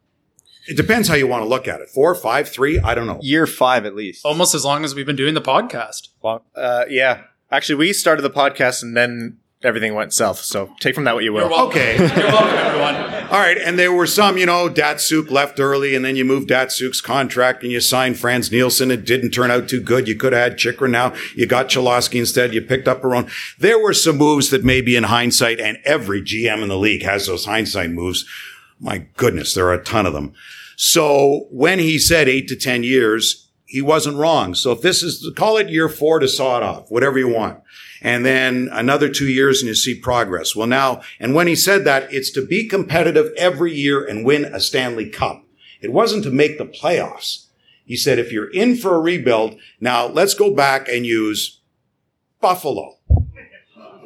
[0.68, 1.88] It depends how you want to look at it.
[1.88, 2.78] Four, five, three?
[2.78, 3.20] I don't know.
[3.22, 4.26] year five at least.
[4.26, 6.08] Almost as long as we've been doing the podcast.
[6.20, 7.22] Well, uh, yeah.
[7.50, 10.38] Actually, we started the podcast and then everything went south.
[10.40, 11.48] So take from that what you will.
[11.48, 11.60] You're.
[11.68, 11.96] Okay.
[11.96, 12.94] You're welcome, everyone.
[13.24, 13.56] All right.
[13.56, 17.62] And there were some, you know, Datsyuk left early and then you moved Datsyuk's contract
[17.62, 18.90] and you signed Frans Nielsen.
[18.90, 20.06] It didn't turn out too good.
[20.06, 21.14] You could have had Chychrun now.
[21.34, 22.54] You got Cholowski instead.
[22.54, 23.30] You picked up Barone.
[23.58, 27.26] There were some moves that maybe in hindsight, and every GM in the league has
[27.26, 28.24] those hindsight moves.
[28.78, 30.34] My goodness, there are a ton of them.
[30.76, 34.54] So when he said eight to 10 years, he wasn't wrong.
[34.54, 37.60] So if this is, call it year four to saw it off, whatever you want.
[38.04, 40.54] And then another two years and you see progress.
[40.54, 44.44] Well, now, and when he said that, it's to be competitive every year and win
[44.44, 45.42] a Stanley Cup.
[45.80, 47.46] It wasn't to make the playoffs.
[47.86, 51.60] He said, if you're in for a rebuild, now let's go back and use
[52.42, 52.98] Buffalo.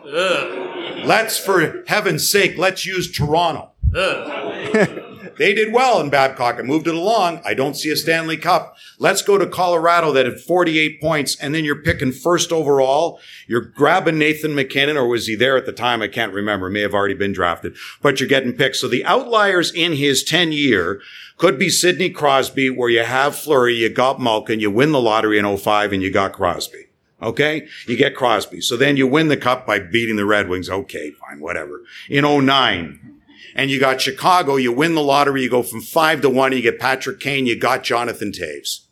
[0.06, 1.04] Ugh.
[1.04, 3.72] Let's, for heaven's sake, let's use Toronto.
[5.38, 7.40] They did well in Babcock and moved it along.
[7.44, 8.76] I don't see a Stanley Cup.
[8.98, 13.20] Let's go to Colorado that had 48 points and then you're picking first overall.
[13.46, 16.02] You're grabbing Nathan MacKinnon or was he there at the time?
[16.02, 16.68] I can't remember.
[16.68, 18.76] May have already been drafted, but you're getting picked.
[18.76, 21.00] So the outliers in his 10 year
[21.36, 25.38] could be Sidney Crosby where you have Fleury, you got Malkin, you win the lottery
[25.38, 26.86] in 05 and you got Crosby.
[27.20, 27.66] Okay.
[27.86, 28.60] You get Crosby.
[28.60, 30.70] So then you win the cup by beating the Red Wings.
[30.70, 31.10] Okay.
[31.10, 31.40] Fine.
[31.40, 31.82] Whatever.
[32.08, 33.17] In 09,
[33.54, 36.62] and you got Chicago, you win the lottery, you go from five to one, you
[36.62, 38.84] get Patrick Kane, you got Jonathan Toews.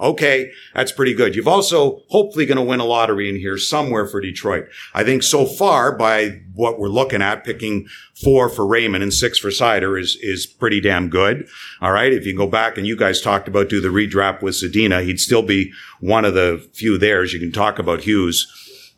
[0.00, 1.36] Okay, that's pretty good.
[1.36, 4.66] You've also hopefully going to win a lottery in here somewhere for Detroit.
[4.92, 7.86] I think so far by what we're looking at, picking
[8.20, 11.46] four for Raymond and six for Seider is, is pretty damn good.
[11.80, 12.12] All right.
[12.12, 15.20] If you go back and you guys talked about do the redraft with Zadina, he'd
[15.20, 17.32] still be one of the few theirs.
[17.32, 18.48] You can talk about Hughes,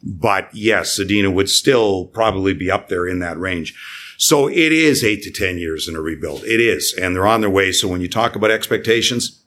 [0.03, 3.75] but yes, Zadina would still probably be up there in that range.
[4.17, 6.45] So it is eight to 10 years in a rebuild.
[6.45, 6.95] It is.
[6.95, 7.73] And they're on their way.
[7.73, 9.43] So when you talk about expectations,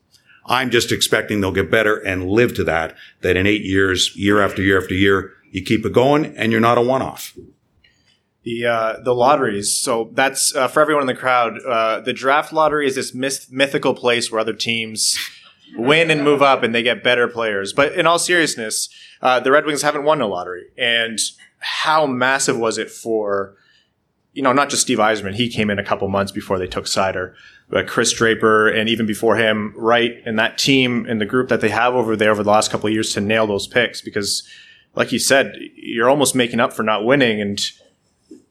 [0.46, 4.42] I'm just expecting they'll get better and live to that, that in eight years, year
[4.42, 7.38] after year after year, you keep it going and you're not a one off.
[8.44, 9.78] The uh, the lotteries.
[9.78, 11.60] So that's uh, for everyone in the crowd.
[11.60, 15.18] Uh, the draft lottery is this myth- mythical place where other teams
[15.76, 17.74] win and move up, and they get better players.
[17.74, 18.90] But in all seriousness,
[19.22, 21.20] uh, the Red Wings haven't won a lottery, and
[21.60, 23.56] how massive was it for
[24.34, 26.86] you know, not just Steve Yzerman, he came in a couple months before they took
[26.86, 27.34] Seider,
[27.70, 31.62] but Chris Draper and even before him, Wright and that team and the group that
[31.62, 34.48] they have over there over the last couple of years to nail those picks because
[34.96, 37.60] like you said, you're almost making up for not winning and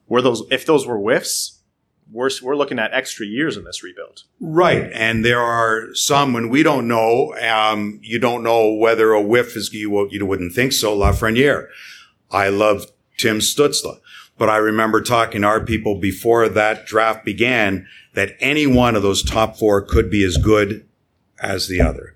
[0.08, 1.58] were those if those were whiffs,
[2.10, 4.24] we're, we're looking at extra years in this rebuild.
[4.40, 4.90] Right.
[4.94, 9.56] And there are some when we don't know, um, you don't know whether a whiff
[9.56, 11.68] is, you, you wouldn't think so, Lafreniere.
[12.30, 12.86] I love
[13.18, 14.00] Tim Stützle.
[14.38, 19.02] But I remember talking to our people before that draft began that any one of
[19.02, 20.86] those top four could be as good
[21.40, 22.14] as the other.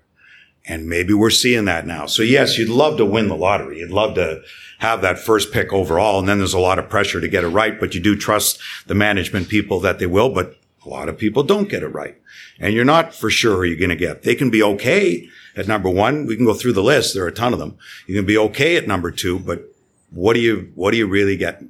[0.65, 2.05] And maybe we're seeing that now.
[2.05, 3.79] So yes, you'd love to win the lottery.
[3.79, 4.41] You'd love to
[4.79, 6.19] have that first pick overall.
[6.19, 8.59] And then there's a lot of pressure to get it right, but you do trust
[8.87, 12.17] the management people that they will, but a lot of people don't get it right.
[12.59, 14.23] And you're not for sure who you're going to get.
[14.23, 16.25] They can be okay at number one.
[16.25, 17.13] We can go through the list.
[17.13, 17.77] There are a ton of them.
[18.07, 19.63] You can be okay at number two, but
[20.11, 21.63] what do you, what do you really get?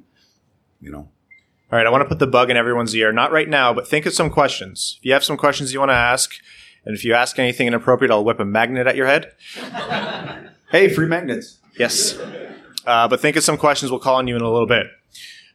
[0.84, 1.08] You know.
[1.72, 3.10] All right, I want to put the bug in everyone's ear.
[3.10, 4.96] Not right now, but think of some questions.
[4.98, 6.34] If you have some questions you want to ask,
[6.84, 9.32] and if you ask anything inappropriate, I'll whip a magnet at your head.
[10.70, 11.58] hey, free magnets.
[11.78, 12.16] Yes.
[12.86, 13.90] Uh, but think of some questions.
[13.90, 14.86] We'll call on you in a little bit.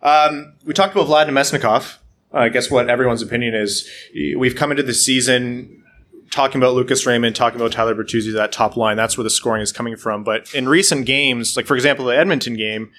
[0.02, 1.98] Um, we talked about Vlad Namestnikov.
[2.34, 3.89] Uh, I guess what everyone's opinion is.
[4.13, 5.84] We've come into the season
[6.32, 8.98] talking about Lucas Raymond, talking about Tyler Bertuzzi, that top line.
[8.98, 10.24] That's where the scoring is coming from.
[10.24, 12.92] But in recent games, like for example, the Edmonton game,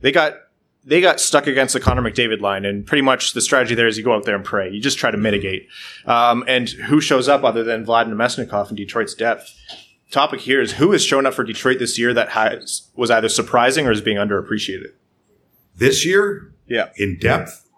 [0.00, 0.34] they got
[0.86, 3.98] they got stuck against the Connor McDavid line, and pretty much the strategy there is
[3.98, 4.70] you go out there and pray.
[4.70, 5.68] You just try to mitigate.
[6.06, 9.52] Um, and who shows up other than Vlad Namestnikov in Detroit's depth?
[10.12, 13.28] Topic here is who has shown up for Detroit this year that has was either
[13.28, 14.92] surprising or is being underappreciated.
[15.74, 17.68] This year, yeah, in depth,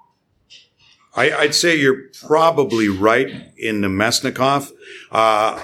[1.16, 4.70] I, would say you're probably right in Namestnikov.
[5.10, 5.58] Uh,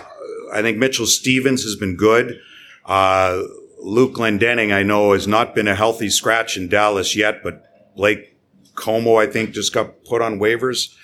[0.53, 2.41] I think Mitchell Stevens has been good.
[2.87, 3.43] Uh,
[3.85, 7.63] Luke Glendening, I know, has not been a healthy scratch in Dallas yet, but
[7.95, 8.35] Blake
[8.75, 10.95] Comeau, I think, just got put on waivers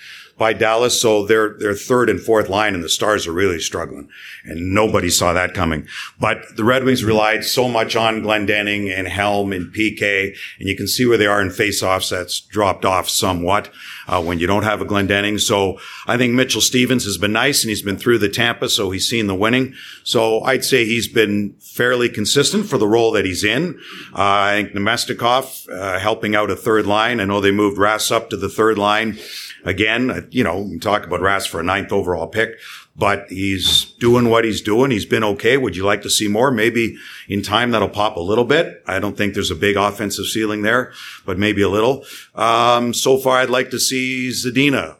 [0.41, 0.99] by Dallas.
[0.99, 4.09] So they're, third and fourth line and the Stars are really struggling
[4.43, 5.87] and nobody saw that coming.
[6.19, 10.75] But the Red Wings relied so much on Glendening and Helm and PK and you
[10.75, 12.09] can see where they are in face-offs.
[12.09, 13.71] That's dropped off somewhat,
[14.09, 15.39] uh, when you don't have a Glendening.
[15.39, 18.71] So I think Mitchell Stevens has been nice and he's been through the Tampa.
[18.71, 19.75] So he's seen the winning.
[20.05, 23.79] So I'd say he's been fairly consistent for the role that he's in.
[24.15, 27.21] Uh, I think Namestnikov, uh, helping out a third line.
[27.21, 29.19] I know they moved Rass up to the third line
[29.65, 32.59] again, you know, we talk about Rass for a ninth overall pick,
[32.97, 34.91] but he's doing what he's doing.
[34.91, 35.57] He's been okay.
[35.57, 36.51] Would you like to see more?
[36.51, 36.97] Maybe
[37.29, 38.83] in time that'll pop a little bit.
[38.87, 40.93] I don't think there's a big offensive ceiling there,
[41.25, 42.05] but maybe a little.
[42.35, 44.97] Um, so far I'd like to see Zadina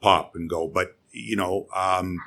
[0.00, 2.18] pop and go, but you know, um,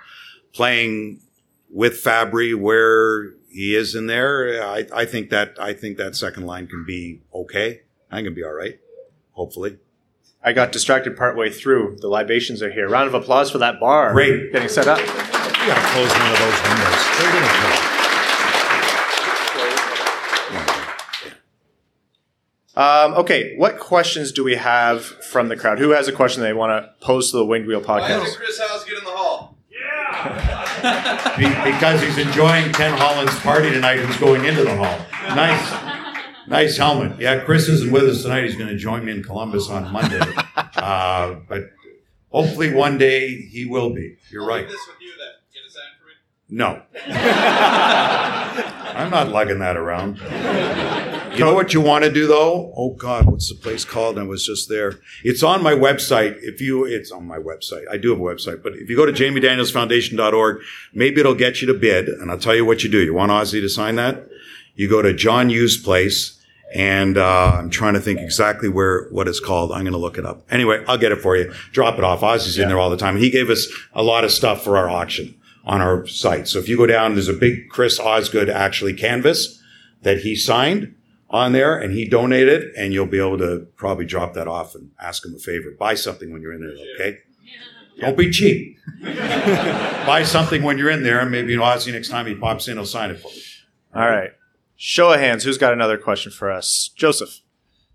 [0.54, 1.22] playing
[1.70, 6.46] with Fabbri where he is in there, I, I think that, I think that second
[6.46, 7.82] line can be okay.
[8.12, 8.80] I it'll be all right.
[9.32, 9.80] Hopefully.
[10.44, 11.98] I got distracted partway through.
[12.02, 12.90] The libations are here.
[12.90, 14.12] Round of applause for that bar.
[14.14, 14.52] Great.
[14.52, 15.00] Getting set up.
[15.00, 17.04] You gotta close one of those windows.
[17.20, 17.90] They're gonna close.
[22.76, 25.78] Um, okay, what questions do we have from the crowd?
[25.78, 28.26] Who has a question they want to pose to the Winged Wheel Why podcast?
[28.26, 29.58] did Chris House get in the hall?
[31.38, 34.98] Be- Because he's enjoying Ken Holland's party tonight who's going into the hall.
[35.36, 35.93] Nice.
[36.48, 37.20] Nice helmet.
[37.20, 38.44] Yeah, Chris isn't with us tonight.
[38.44, 40.20] He's going to join me in Columbus on Monday.
[40.76, 41.72] Uh, but
[42.34, 44.18] Hopefully, one day he will be.
[44.32, 44.68] You're right.
[44.68, 45.34] This with you then.
[45.54, 46.16] Get a sign for me.
[46.50, 46.82] No.
[48.96, 50.18] I'm not lugging that around.
[51.38, 52.74] You know what you want to do though?
[52.76, 54.18] Oh God, what's the place called?
[54.18, 54.96] I was just there.
[55.24, 56.38] It's on my website.
[56.42, 57.84] If you, it's on my website.
[57.92, 61.68] I do have a website, but if you go to jamiedanielsfoundation.org, maybe it'll get you
[61.68, 62.08] to bid.
[62.08, 63.04] And I'll tell you what you do.
[63.04, 64.28] You want Ozzy to sign that?
[64.74, 66.33] You go to John Hughes Place
[66.74, 69.72] and, uh, I'm trying to think exactly where, what it's called.
[69.72, 70.44] I'm going to look it up.
[70.50, 71.54] Anyway, I'll get it for you.
[71.72, 72.22] Drop it off.
[72.22, 73.18] Ozzy's in there all the time.
[73.18, 76.48] He gave us a lot of stuff for our auction on our site.
[76.48, 79.62] So if you go down, there's a big Chris Osgood actually canvas
[80.02, 80.96] that he signed
[81.30, 84.92] on there and he donated and you'll be able to probably drop that off and
[85.00, 85.72] ask him a favor.
[85.72, 87.20] Buy something when you're in there, okay?
[88.00, 88.78] Don't be cheap.
[89.04, 92.68] Buy something when you're in there and maybe you know, Ozzy next time he pops
[92.68, 93.42] in, he'll sign it for you.
[93.96, 94.32] All right.
[94.86, 95.46] Show of hands.
[95.46, 96.92] Who's got another question for us?
[96.94, 97.40] Joseph.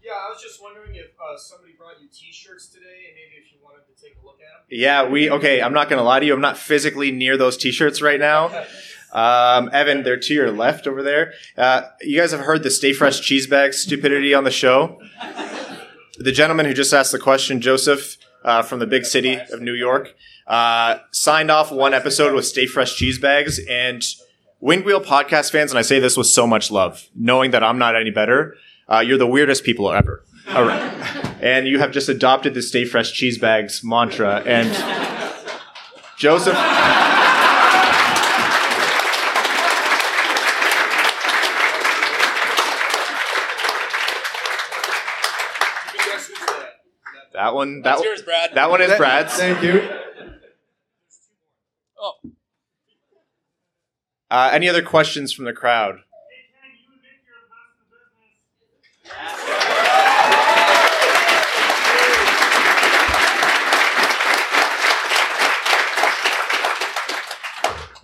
[0.03, 3.53] Yeah, I was just wondering if uh, somebody brought you T-shirts today, and maybe if
[3.53, 4.67] you wanted to take a look at them.
[4.71, 5.61] Yeah, we okay.
[5.61, 6.33] I'm not gonna lie to you.
[6.33, 8.65] I'm not physically near those t-shirts right now.
[9.11, 11.33] Um, Evan, they're to your left over there.
[11.57, 15.01] Uh, you guys have heard the Stay Fresh cheese bag stupidity on the show.
[16.19, 19.73] The gentleman who just asked the question, Joseph, uh, from the big city of New
[19.73, 20.15] York,
[20.47, 24.03] uh, signed off one episode with Stay Fresh cheese bags and
[24.61, 27.79] Winged Wheel podcast fans, and I say this with so much love, knowing that I'm
[27.79, 28.57] not any better.
[28.89, 30.25] Uh, you're the weirdest people ever.
[30.51, 31.25] All right.
[31.41, 34.43] And you have just adopted the Stay Fresh cheese bags mantra.
[34.45, 34.69] And
[36.17, 36.57] Joseph.
[45.95, 46.75] You can guess who's that.
[47.35, 47.83] That one.
[47.83, 48.51] That, That's yours, Brad.
[48.55, 49.35] that one is Brad's.
[49.35, 49.89] Thank you.
[52.01, 52.13] Oh,
[54.31, 56.01] Uh, any other questions from the crowd?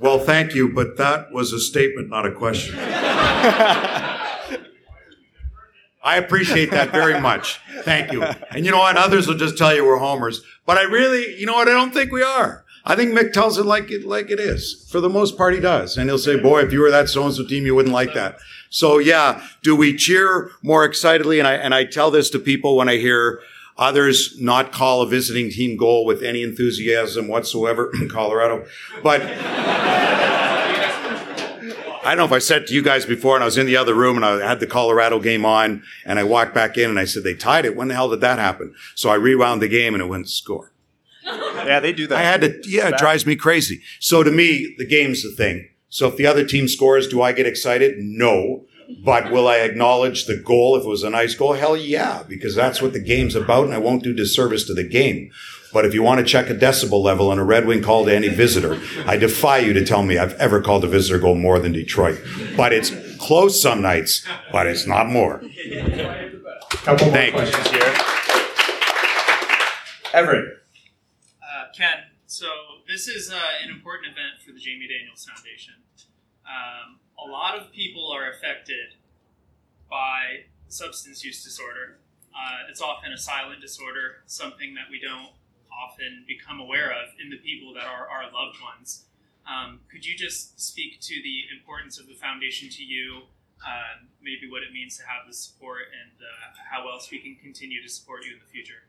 [0.01, 2.77] Well, thank you, but that was a statement, not a question.
[6.05, 7.59] I appreciate that very much.
[7.83, 8.23] Thank you.
[8.23, 8.99] And you know what?
[8.99, 11.69] Others will just tell you we're homers, but I really, you know what?
[11.69, 12.64] I don't think we are.
[12.87, 14.87] I think Mick tells it like it like it is.
[14.91, 17.25] For the most part, he does, and he'll say, "Boy, if you were that so
[17.25, 18.37] and so team, you wouldn't like that."
[18.69, 21.39] So yeah, do we cheer more excitedly?
[21.39, 23.41] And I and I tell this to people when I hear
[23.79, 28.67] others not call a visiting team goal with any enthusiasm whatsoever in Colorado,
[29.03, 29.23] but.
[32.05, 33.79] I don't know if I said to you guys before, and I was in the
[33.79, 36.99] other room and I had the Colorado game on, and I walked back in and
[36.99, 37.77] I said, they tied it.
[37.77, 38.75] When the hell did that happen?
[38.95, 40.74] So I rewound the game and it went score.
[41.65, 42.19] Yeah, they do that.
[42.19, 43.81] I had to, yeah, it drives me crazy.
[43.99, 45.67] So to me, the game's the thing.
[45.89, 47.95] So if the other team scores, do I get excited?
[47.99, 48.67] No.
[49.03, 51.55] But will I acknowledge the goal if it was a nice goal?
[51.55, 54.85] Hell yeah, because that's what the game's about and I won't do disservice to the
[54.87, 55.31] game.
[55.73, 58.15] But if you want to check a decibel level on a Red Wing call to
[58.15, 61.59] any visitor, I defy you to tell me I've ever called a visitor goal more
[61.59, 62.21] than Detroit.
[62.57, 65.39] But it's close some nights, but it's not more.
[66.71, 67.41] Couple more Thank you.
[67.41, 67.95] questions here.
[70.13, 70.61] Everett.
[71.75, 72.47] Ken, so
[72.87, 75.75] this is uh, an important event for the Jamie Daniels Foundation.
[76.47, 78.95] Um, a lot of people are affected
[79.91, 81.99] by substance use disorder.
[82.31, 85.35] Uh, it's often a silent disorder, something that we don't
[85.75, 89.07] often become aware of in the people that are our loved ones.
[89.43, 93.23] Um, could you just speak to the importance of the foundation to you,
[93.67, 97.35] uh, maybe what it means to have the support, and uh, how else we can
[97.43, 98.87] continue to support you in the future?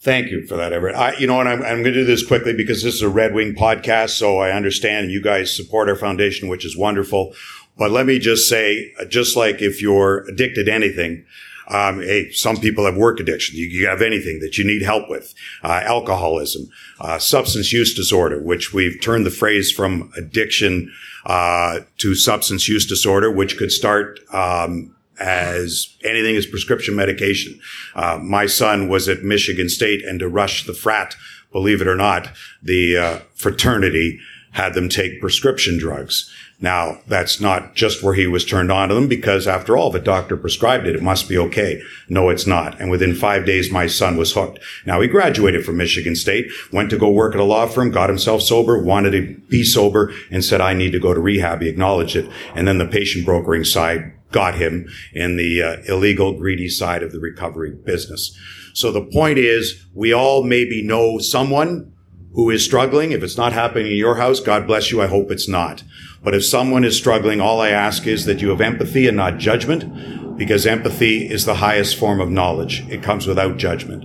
[0.00, 0.94] Thank you for that, Everett.
[0.94, 3.08] I, you know, and I'm, I'm going to do this quickly because this is a
[3.08, 7.34] Red Wing podcast, so I understand you guys support our foundation, which is wonderful.
[7.76, 11.24] But let me just say, just like if you're addicted to anything,
[11.68, 13.56] um, hey, some people have work addiction.
[13.56, 16.68] You, you have anything that you need help with, uh, alcoholism,
[17.00, 20.92] uh, substance use disorder, which we've turned the phrase from addiction
[21.24, 27.58] uh, to substance use disorder, which could start um, as anything as prescription medication.
[27.94, 31.16] Uh, my son was at Michigan State, and to rush the frat,
[31.52, 32.28] believe it or not,
[32.62, 34.18] the uh, fraternity
[34.52, 36.32] had them take prescription drugs.
[36.58, 40.00] Now, that's not just where he was turned on to them because after all, a
[40.00, 41.82] doctor prescribed it, it must be okay.
[42.08, 42.80] No, it's not.
[42.80, 44.58] And within five days, my son was hooked.
[44.86, 48.08] Now, he graduated from Michigan State, went to go work at a law firm, got
[48.08, 51.60] himself sober, wanted to be sober, and said, I need to go to rehab.
[51.60, 52.30] He acknowledged it.
[52.54, 57.12] And then the patient brokering side got him in the uh, illegal, greedy side of
[57.12, 58.36] the recovery business.
[58.74, 61.92] So the point is, we all maybe know someone
[62.34, 63.12] who is struggling.
[63.12, 65.00] If it's not happening in your house, God bless you.
[65.00, 65.82] I hope it's not.
[66.22, 69.38] But if someone is struggling, all I ask is that you have empathy and not
[69.38, 72.86] judgment, because empathy is the highest form of knowledge.
[72.90, 74.04] It comes without judgment.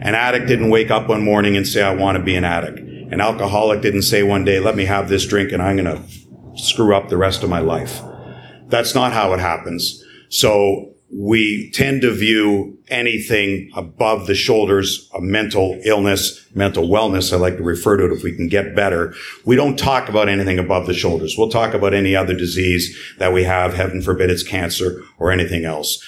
[0.00, 2.78] An addict didn't wake up one morning and say, I want to be an addict.
[2.78, 6.58] An alcoholic didn't say one day, let me have this drink and I'm going to
[6.58, 8.00] screw up the rest of my life.
[8.68, 10.02] That's not how it happens.
[10.28, 17.32] So we tend to view anything above the shoulders, a mental illness, mental wellness.
[17.32, 19.14] I like to refer to it if we can get better.
[19.44, 21.36] We don't talk about anything above the shoulders.
[21.38, 23.74] We'll talk about any other disease that we have.
[23.74, 26.04] Heaven forbid it's cancer or anything else.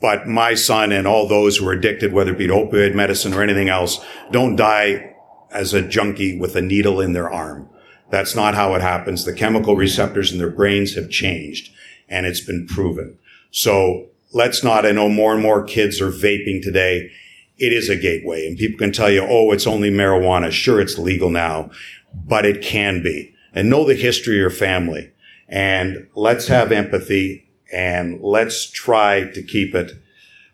[0.00, 3.34] But my son and all those who are addicted, whether it be to opioid medicine
[3.34, 5.14] or anything else, don't die
[5.52, 7.68] as a junkie with a needle in their arm.
[8.08, 9.24] That's not how it happens.
[9.24, 11.70] The chemical receptors in their brains have changed
[12.10, 13.16] and it's been proven.
[13.50, 17.10] So let's not, I know more and more kids are vaping today.
[17.56, 20.50] It is a gateway and people can tell you, oh, it's only marijuana.
[20.50, 21.70] Sure, it's legal now,
[22.12, 23.34] but it can be.
[23.52, 25.12] And know the history of your family.
[25.48, 29.92] And let's have empathy and let's try to keep it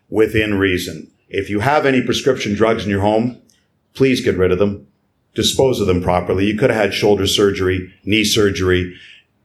[0.09, 1.11] within reason.
[1.29, 3.41] If you have any prescription drugs in your home,
[3.93, 4.87] please get rid of them.
[5.35, 6.45] Dispose of them properly.
[6.45, 8.95] You could have had shoulder surgery, knee surgery.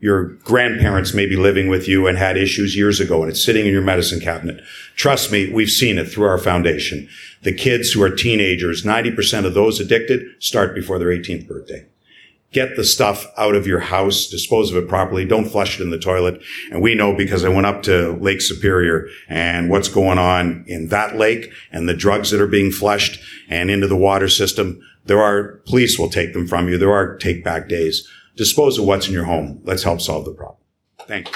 [0.02, 3.66] Your grandparents may be living with you and had issues years ago and it's sitting
[3.66, 4.60] in your medicine cabinet.
[4.96, 7.08] Trust me, we've seen it through our foundation.
[7.42, 11.86] The kids who are teenagers, 90% of those addicted start before their 18th birthday.
[12.50, 15.24] Get the stuff out of your house, dispose of it properly.
[15.24, 16.42] Don't flush it in the toilet.
[16.72, 20.88] And we know because I went up to Lake Superior and what's going on in
[20.88, 24.82] that lake and the drugs that are being flushed and into the water system.
[25.06, 26.76] There are police will take them from you.
[26.76, 28.06] There are take back days.
[28.34, 29.60] Dispose of what's in your home.
[29.64, 30.58] Let's help solve the problem.
[31.06, 31.34] Thank you.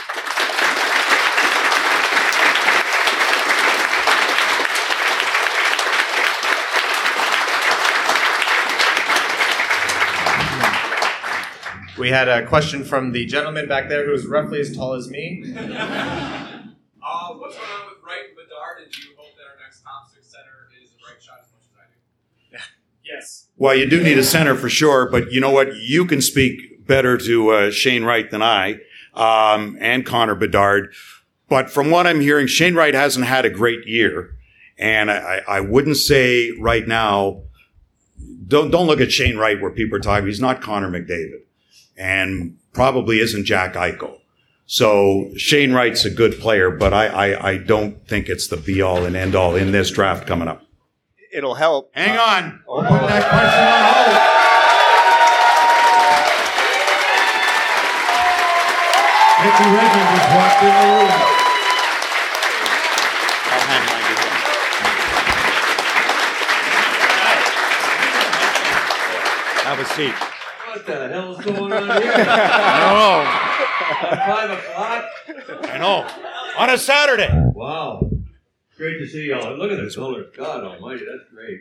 [11.99, 15.45] We had a question from the gentleman back there who's roughly as tall as me.
[17.09, 19.81] Uh, what's going on with Wright and Bedard, and do you hope that our next
[19.83, 22.65] top six center is a right shot as much as I do?
[23.05, 23.47] Yes.
[23.57, 25.77] Well, you do need a center for sure, but you know what?
[25.77, 28.81] You can speak better to uh, Shane Wright than I,
[29.15, 30.93] um, and Connor Bedard.
[31.49, 34.37] But from what I'm hearing, Shane Wright hasn't had a great year,
[34.79, 37.43] and I, I wouldn't say right now.
[38.49, 40.27] Don't don't look at Shane Wright where people are talking.
[40.27, 41.43] He's not Connor McDavid,
[41.97, 44.21] and probably isn't Jack Eichel.
[44.67, 48.83] So Shane Wright's a good player, but I, I, I don't think it's the be
[48.83, 50.63] all and end all in this draft coming up.
[51.33, 51.91] It'll help.
[51.95, 52.63] Hang on.
[52.67, 52.85] Put
[59.47, 61.11] Mickey Redmond just walked in the room.
[63.47, 64.17] I'll hand mine to.
[69.63, 70.15] Have a seat.
[70.15, 72.13] What the hell's going on here?
[72.13, 73.23] I don't know.
[74.35, 75.05] Five o'clock?
[75.73, 76.07] I know.
[76.59, 77.31] On a Saturday.
[77.55, 78.11] Wow.
[78.77, 79.57] Great to see y'all.
[79.57, 80.27] Look at the colors.
[80.37, 81.61] God almighty, that's great.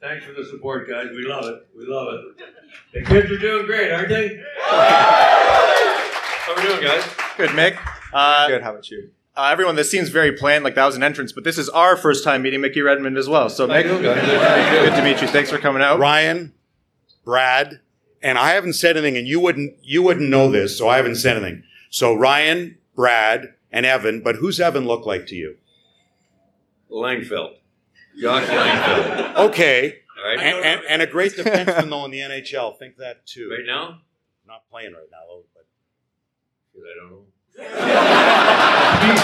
[0.00, 1.08] Thanks for the support, guys.
[1.10, 1.66] We love it.
[1.76, 2.20] We love it.
[2.94, 4.42] The kids are doing great, aren't they?
[6.46, 7.04] How we doing, guys?
[7.36, 7.78] Good, Mick.
[8.12, 8.62] Uh, Good.
[8.62, 9.10] How about you?
[9.36, 11.96] uh, everyone, this seems very planned, like that was an entrance, but this is our
[11.96, 13.48] first time meeting Mickey Redmond as well.
[13.48, 15.28] So, Mick, you, good to meet you.
[15.28, 15.98] Thanks for coming out.
[15.98, 16.52] Ryan,
[17.24, 17.80] Brad,
[18.22, 21.16] and I haven't said anything, and you wouldn't you wouldn't know this, so I haven't
[21.16, 21.64] said anything.
[21.90, 25.56] So Ryan, Brad, and Evan, but who's Evan look like to you?
[26.90, 27.54] Langfeld.
[28.20, 29.34] Josh Langfeld.
[29.48, 29.96] Okay.
[30.18, 30.38] All right.
[30.38, 32.78] And, and, and a great defenseman though in the NHL.
[32.78, 33.50] Think that too.
[33.50, 34.00] Right now?
[34.46, 35.53] Not playing right now though, but
[36.84, 37.24] I don't know.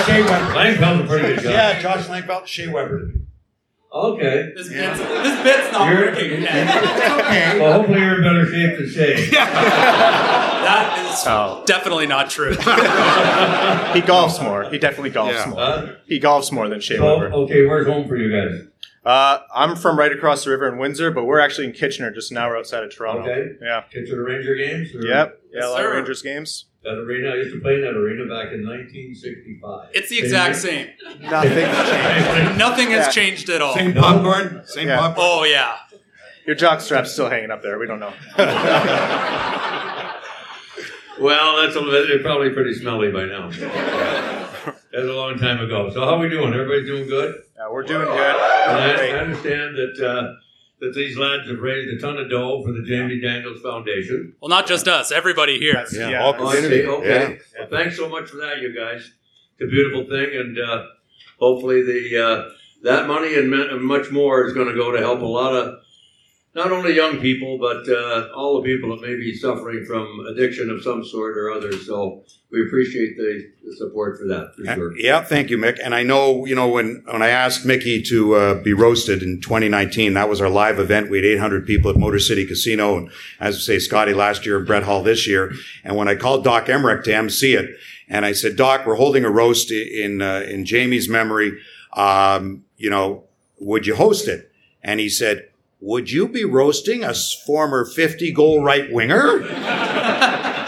[0.06, 0.54] Shea Weber.
[0.54, 1.50] Langfeld's a pretty good guy.
[1.50, 3.12] yeah, Josh Langfeld, Shea Weber.
[3.92, 4.52] Okay.
[4.54, 6.30] This bit's, this bit's not You're- working.
[6.46, 7.58] Ken.
[7.58, 9.30] Well, hopefully you're in better shape than Shea.
[10.60, 11.64] That is Oh.
[11.66, 12.50] definitely not true.
[12.54, 14.64] He golfs more.
[14.70, 15.46] He definitely golfs Yeah.
[15.46, 15.58] more.
[15.58, 15.86] Huh?
[16.06, 17.32] He golfs more than Shea So, Weber.
[17.34, 18.60] okay, where's home for you guys?
[19.04, 22.30] Uh, I'm from right across the river in Windsor, but we're actually in Kitchener, just
[22.30, 23.22] an hour outside of Toronto.
[23.22, 23.52] Okay.
[23.62, 23.82] Yeah.
[23.90, 24.94] Kitchener Ranger games?
[24.94, 25.40] Or Yep.
[25.52, 25.94] Yeah, a lot of sir.
[25.96, 26.66] Rangers games.
[26.82, 29.90] That arena, I used to play in that arena back in 1965.
[29.92, 30.88] It's the exact same.
[31.20, 32.58] Nothing's changed.
[32.58, 33.10] Nothing has Yeah.
[33.12, 33.74] changed at all.
[33.74, 34.96] Same popcorn, same Yeah.
[34.98, 35.26] popcorn.
[35.28, 35.76] Oh yeah.
[36.46, 37.78] Your jock strap's still hanging up there.
[37.78, 38.12] We don't know.
[41.20, 43.50] Well, that's a, they're probably pretty smelly by now.
[44.90, 45.90] That's a long time ago.
[45.92, 46.54] So how are we doing?
[46.54, 47.42] Everybody's doing good?
[47.58, 48.16] Yeah, we're doing good.
[48.16, 49.14] And I, I Great.
[49.16, 50.34] understand that uh,
[50.80, 54.34] that these lads have raised a ton of dough for the Jamie Daniels Foundation.
[54.40, 55.12] Well, not just us.
[55.12, 55.84] Everybody here.
[55.92, 56.22] Yeah, Yeah.
[56.22, 56.82] all community.
[56.82, 56.86] see.
[56.88, 57.38] Okay.
[57.58, 59.12] Well, thanks so much for that, you guys.
[59.58, 60.86] It's a beautiful thing, and uh,
[61.38, 62.48] hopefully the uh,
[62.82, 65.80] that money and, and much more is going to go to help a lot of
[66.54, 70.68] not only young people, but uh, all the people that may be suffering from addiction
[70.68, 71.72] of some sort or other.
[71.72, 74.98] So we appreciate the, the support for that, for sure.
[74.98, 75.78] Yeah, thank you, Mick.
[75.82, 79.40] And I know, you know, when, when I asked Mickey to uh, be roasted in
[79.40, 81.08] 2019, that was our live event.
[81.08, 82.96] We had 800 people at Motor City Casino.
[82.96, 85.52] And as I say, Scotty last year and Brett Hull this year.
[85.84, 87.70] And when I called Doc Emrick to MC it,
[88.08, 91.60] and I said, Doc, we're holding a roast in, uh, in Jamie's memory.
[91.92, 93.24] Um, you know,
[93.60, 94.50] would you host it?
[94.82, 95.49] And he said,
[95.80, 99.44] would you be roasting a former 50 goal right winger?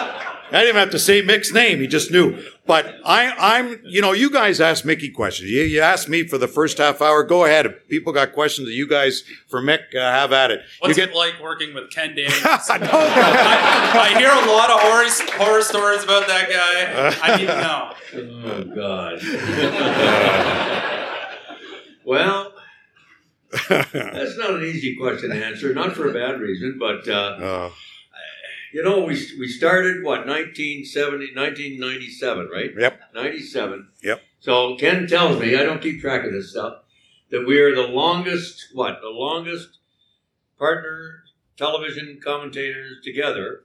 [0.52, 1.80] I didn't even have to say Mick's name.
[1.80, 2.38] He just knew.
[2.66, 5.50] But I, I'm, you know, you guys ask Mickey questions.
[5.50, 7.24] You, you asked me for the first half hour.
[7.24, 7.64] Go ahead.
[7.64, 10.60] If people got questions that you guys for Mick, uh, have at it.
[10.80, 12.42] What's you it like working with Ken Daniels?
[12.44, 12.90] I know.
[12.92, 15.08] I, I hear a lot of horror,
[15.42, 17.16] horror stories about that guy.
[17.22, 17.94] I need to know.
[18.44, 19.22] Oh God.
[22.04, 22.51] well,
[23.68, 25.72] that's not an easy question to answer.
[25.74, 27.70] Not for a bad reason, but uh, Uh,
[28.72, 32.70] you know, we we started what 1970, 1997, right?
[32.78, 33.00] yep.
[33.14, 33.88] 97.
[34.02, 34.22] Yep.
[34.40, 36.78] So Ken tells me, I don't keep track of this stuff,
[37.30, 39.78] that we are the longest, what, the longest
[40.58, 41.24] partner
[41.56, 43.64] television commentators together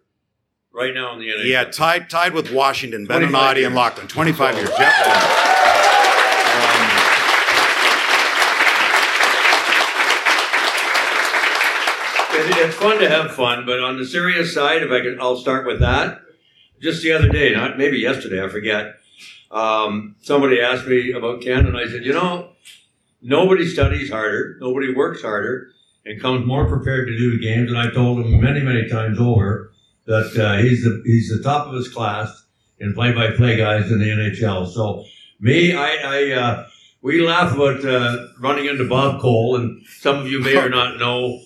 [0.74, 1.46] right now in the NHL.
[1.46, 3.66] Yeah, tied tied with Washington, 25 Beninati, years.
[3.68, 4.08] and Laughlin.
[4.08, 4.70] 25 years.
[4.78, 4.94] Yep.
[6.48, 6.94] Um,
[12.40, 15.36] it- it's fun to have fun, but on the serious side, if I can, I'll
[15.36, 16.22] start with that.
[16.82, 18.96] Just the other day, not maybe yesterday, I forget.
[19.52, 22.52] Um, somebody asked me about Ken, and I said, you know,
[23.22, 25.70] nobody studies harder, nobody works harder,
[26.06, 27.70] and comes more prepared to do the games.
[27.70, 29.74] And I told him many, many times over
[30.06, 32.46] that uh, he's the he's the top of his class
[32.80, 34.72] in play-by-play guys in the NHL.
[34.72, 35.04] So
[35.42, 36.68] me, I, I uh,
[37.02, 41.00] we laugh about uh, running into Bob Cole, and some of you may or not
[41.00, 41.42] know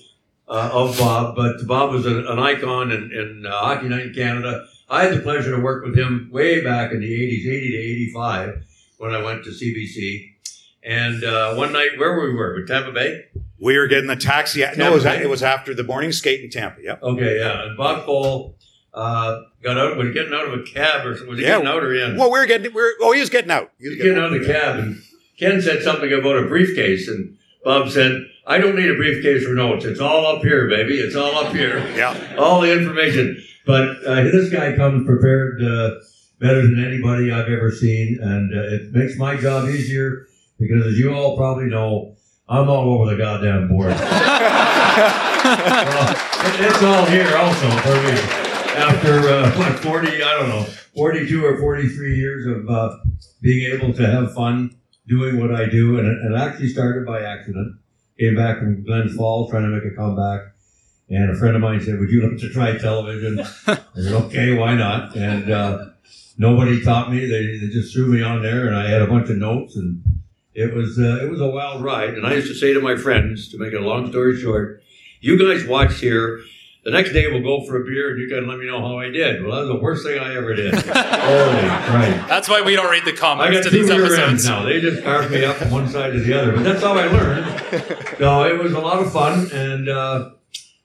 [0.48, 4.14] uh, of Bob, but Bob was an, an icon in, in uh, Hockey Night in
[4.14, 4.66] Canada.
[4.90, 7.78] I had the pleasure to work with him way back in the 80s, 80 to
[7.78, 8.64] 85,
[8.98, 10.28] when I went to CBC.
[10.84, 13.26] And uh, one night, where were we were, with Tampa Bay?
[13.60, 14.62] We were getting the taxi.
[14.76, 16.82] No, it was, it was after the morning skate in Tampa.
[16.82, 17.04] Yep.
[17.04, 17.64] Okay, yeah.
[17.68, 18.56] And Bob Cole
[18.94, 21.58] uh, got out, was he getting out of a cab or was he Yeah.
[21.58, 22.18] getting out or in?
[22.18, 22.74] Well, we were getting.
[22.74, 23.72] We were, oh, he was getting out.
[23.80, 25.02] He was He's getting out of the cab, and
[25.40, 29.54] Ken said something about a briefcase, and Bob said, "I don't need a briefcase for
[29.54, 29.86] notes.
[29.86, 30.96] It's all up here, baby.
[31.00, 31.80] It's all up here.
[31.96, 32.36] Yeah.
[32.38, 35.92] all the information." But uh, this guy comes prepared uh,
[36.40, 40.26] better than anybody I've ever seen, and uh, it makes my job easier
[40.60, 42.16] because, as you all probably know,
[42.50, 43.96] I'm all over the goddamn board.
[45.42, 48.20] Well, it- it's all here also for me.
[48.78, 50.64] After uh, what forty, I don't know,
[50.96, 52.98] forty-two or forty-three years of uh,
[53.42, 54.76] being able to have fun
[55.08, 57.76] doing what I do, and it, it actually started by accident.
[58.22, 60.42] Came back from Glens Falls trying to make a comeback,
[61.10, 64.54] and a friend of mine said, "Would you like to try television?" I said, "Okay,
[64.54, 65.86] why not?" And uh,
[66.38, 69.32] nobody taught me; they, they just threw me on there, and I had a bunch
[69.32, 70.04] of notes, and
[70.54, 72.14] it was uh, it was a wild ride.
[72.14, 74.84] And I used to say to my friends, to make a long story short,
[75.20, 76.42] "You guys watch here."
[76.84, 78.98] The next day we'll go for a beer and you can let me know how
[78.98, 79.44] I did.
[79.44, 80.74] Well, that was the worst thing I ever did.
[80.76, 82.28] Holy Christ.
[82.28, 83.22] That's why we don't read the comments
[83.58, 84.30] I comments got to two these rear episodes.
[84.32, 84.64] ends now.
[84.64, 86.54] They just carved me up from one side to the other.
[86.54, 87.62] But that's how I learned.
[88.22, 90.30] So it was a lot of fun and uh,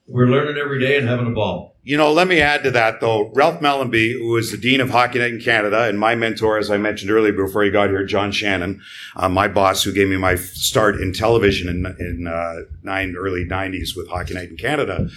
[0.07, 1.76] we're learning every day and having a ball.
[1.82, 3.30] You know, let me add to that though.
[3.34, 6.70] Ralph Mellanby, who is the dean of Hockey Night in Canada, and my mentor, as
[6.70, 8.80] I mentioned earlier before he got here, John Shannon,
[9.16, 13.44] uh, my boss, who gave me my start in television in in uh, nine early
[13.44, 15.09] '90s with Hockey Night in Canada.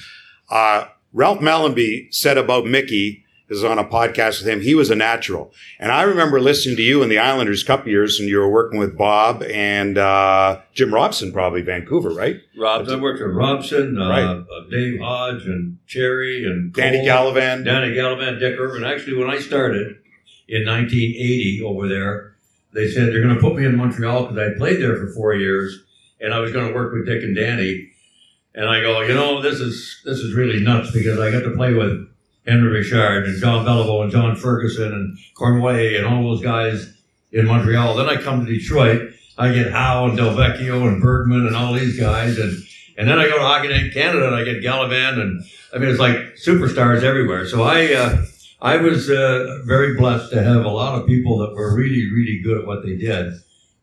[0.50, 3.26] Uh, Ralph Mellanby said about Mickey.
[3.52, 4.62] Is on a podcast with him.
[4.62, 8.20] He was a natural, and I remember listening to you in the Islanders Cup years,
[8.20, 12.36] and you were working with Bob and uh, Jim Robson, probably Vancouver, right?
[12.56, 14.24] Robs, I worked with Robson, uh, Right.
[14.24, 17.66] uh, Dave Hodge, and Cherry, and Danny Cole, Gallivan.
[17.66, 18.84] Danny Gallivan, Dick Irvin.
[18.84, 19.98] Actually, when I started
[20.48, 22.36] in 1980 over there,
[22.76, 25.34] they said they're going to put me in Montreal because I played there for four
[25.34, 25.76] years,
[26.22, 27.90] and I was going to work with Dick and Danny.
[28.56, 31.56] And I go, you know, this is this is really nuts because I got to
[31.56, 32.08] play with
[32.48, 36.94] Henri Richard and John Beliveau and John Ferguson and Cournoyer and all those guys
[37.32, 37.96] in Montreal.
[37.96, 39.14] Then I come to Detroit.
[39.38, 42.52] I get Howe and Delvecchio and Bergman and all these guys, and
[42.98, 45.44] and then I go to Hockey Night Canada and I get Gallivan and
[45.74, 47.48] I mean it's like superstars everywhere.
[47.48, 48.26] So I uh,
[48.62, 52.42] I was uh, very blessed to have a lot of people that were really really
[52.44, 53.34] good at what they did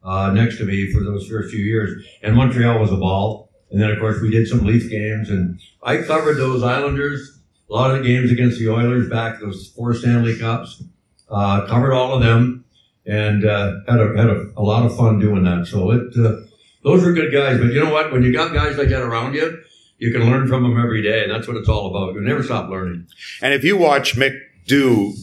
[0.04, 2.04] uh, next to me for those first few years.
[2.22, 3.45] And Montreal was a ball.
[3.70, 7.38] And then of course we did some Leaf games and I covered those Islanders,
[7.68, 10.82] a lot of the games against the Oilers back those four Stanley Cups.
[11.28, 12.64] Uh, covered all of them
[13.06, 15.66] and uh, had a had a, a lot of fun doing that.
[15.66, 16.46] So it uh,
[16.82, 17.58] those were good guys.
[17.58, 18.12] But you know what?
[18.12, 19.60] When you got guys like that around you,
[19.98, 22.14] you can learn from them every day, and that's what it's all about.
[22.14, 23.06] You never stop learning.
[23.42, 25.14] And if you watch Mick do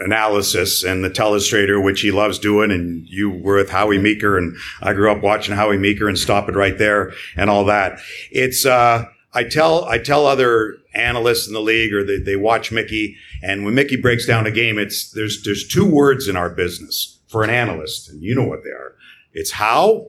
[0.00, 4.56] analysis and the telestrator, which he loves doing, and you were with Howie Meeker, and
[4.80, 8.00] I grew up watching Howie Meeker and Stop It Right There and all that.
[8.30, 12.72] It's, uh, I tell, I tell other analysts in the league or they, they watch
[12.72, 16.50] Mickey, and when Mickey breaks down a game, it's, there's, there's two words in our
[16.50, 18.96] business for an analyst, and you know what they are.
[19.32, 20.08] It's how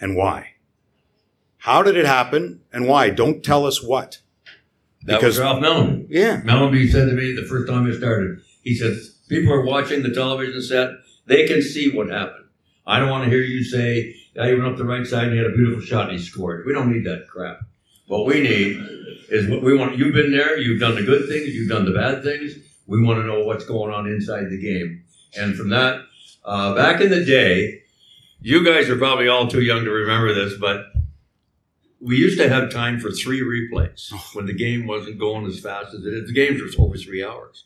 [0.00, 0.54] and why.
[1.58, 3.10] How did it happen and why?
[3.10, 4.18] Don't tell us what.
[5.02, 6.06] That Because- was Ralph Mellon.
[6.10, 6.40] Yeah.
[6.40, 8.96] Mellanby said to me the first time I started, he said,
[9.28, 10.90] people are watching the television set,
[11.26, 12.46] they can see what happened.
[12.86, 15.32] I don't want to hear you say, yeah, he went up the right side and
[15.32, 16.64] he had a beautiful shot and he scored.
[16.66, 17.60] We don't need that crap.
[18.06, 18.76] What we need
[19.28, 19.98] is what we want.
[19.98, 22.54] You've been there, you've done the good things, you've done the bad things.
[22.86, 25.02] We want to know what's going on inside the game.
[25.36, 26.02] And from that,
[26.44, 27.82] uh, back in the day,
[28.40, 30.86] you guys are probably all too young to remember this, but
[32.00, 35.94] we used to have time for three replays when the game wasn't going as fast
[35.94, 36.28] as it is.
[36.28, 37.64] The games were over three hours.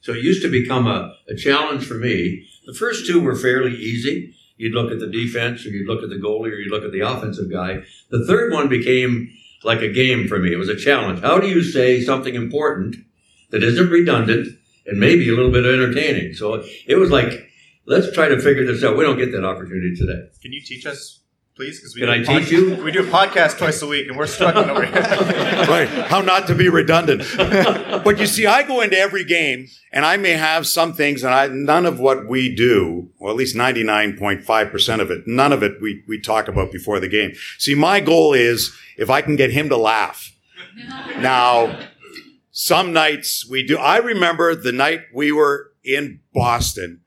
[0.00, 2.46] So it used to become a, a challenge for me.
[2.66, 4.34] The first two were fairly easy.
[4.56, 6.92] You'd look at the defense or you'd look at the goalie or you'd look at
[6.92, 7.82] the offensive guy.
[8.10, 9.32] The third one became
[9.64, 10.52] like a game for me.
[10.52, 11.20] It was a challenge.
[11.20, 12.96] How do you say something important
[13.50, 14.48] that isn't redundant
[14.86, 16.34] and maybe a little bit entertaining?
[16.34, 17.48] So it was like,
[17.86, 18.96] let's try to figure this out.
[18.96, 20.28] We don't get that opportunity today.
[20.42, 21.20] Can you teach us,
[21.58, 21.80] please?
[21.80, 22.84] Because we Can do I a pod- teach you?
[22.84, 24.94] We do a podcast twice a week, and we're struggling over here.
[25.02, 25.88] right.
[25.88, 27.24] How not to be redundant.
[27.36, 31.34] but you see, I go into every game and I may have some things and
[31.34, 35.82] I, none of what we do, or at least 99.5% of it, none of it
[35.82, 37.32] we, we talk about before the game.
[37.58, 40.32] See, my goal is if I can get him to laugh.
[41.18, 41.76] Now,
[42.52, 43.76] some nights we do.
[43.76, 47.00] I remember the night we were in Boston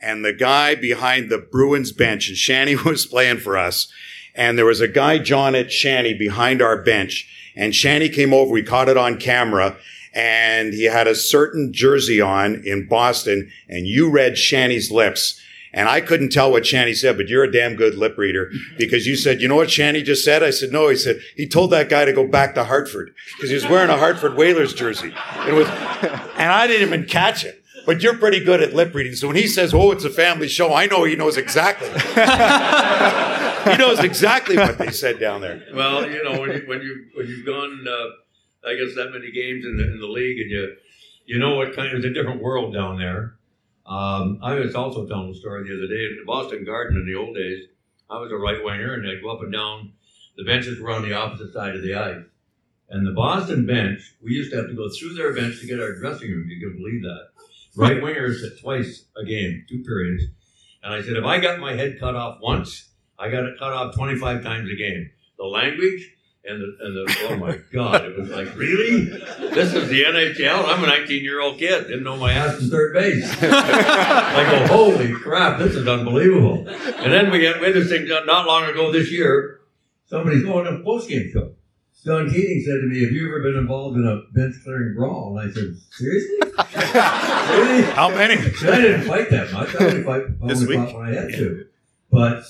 [0.00, 3.92] and the guy behind the Bruins bench and Shanny was playing for us.
[4.34, 8.50] And there was a guy, John at Shanny behind our bench and Shanny came over.
[8.50, 9.76] We caught it on camera
[10.14, 15.40] and he had a certain jersey on in Boston and you read Shanny's lips.
[15.72, 19.06] And I couldn't tell what Shanny said, but you're a damn good lip reader because
[19.06, 20.42] you said, you know what Shanny just said?
[20.42, 20.88] I said, no.
[20.88, 23.88] He said, he told that guy to go back to Hartford because he was wearing
[23.88, 25.12] a Hartford Whalers jersey.
[25.46, 27.59] It was, and I didn't even catch it.
[27.90, 29.16] But you're pretty good at lip reading.
[29.16, 31.88] So when he says, oh, it's a family show, I know he knows exactly.
[31.88, 35.60] he knows exactly what they said down there.
[35.74, 39.32] Well, you know, when, you, when you when you've gone, uh, I guess that many
[39.32, 40.76] games in the, in the league, and you
[41.26, 43.34] you know what kind of it's a different world down there.
[43.86, 47.12] Um, I was also telling a story the other day in the Boston Garden in
[47.12, 47.64] the old days.
[48.08, 49.94] I was a right winger, and I'd go up and down.
[50.36, 52.22] The benches were on the opposite side of the ice,
[52.88, 54.14] and the Boston bench.
[54.22, 56.48] We used to have to go through their bench to get our dressing room.
[56.48, 57.30] You can believe that.
[57.76, 60.24] Right wingers at twice a game, two periods.
[60.82, 63.72] And I said, if I got my head cut off once, I got it cut
[63.72, 65.10] off 25 times a game.
[65.38, 69.04] The language and the, and the oh my God, it was like, really?
[69.04, 70.66] This is the NHL?
[70.66, 73.30] I'm a 19 year old kid, didn't know my ass was third base.
[73.42, 76.66] I go, holy crap, this is unbelievable.
[76.66, 79.60] And then we had, we had this thing done not long ago this year.
[80.06, 81.52] Somebody's going to a post game show.
[82.04, 85.38] Don Keating said to me, Have you ever been involved in a bench clearing brawl?
[85.38, 86.36] And I said, Seriously?
[86.40, 87.82] really?
[87.92, 88.34] How many?
[88.34, 89.74] I didn't fight that much.
[89.78, 90.88] I only fight I This only week?
[90.90, 91.66] fought when I had to.
[92.10, 92.44] But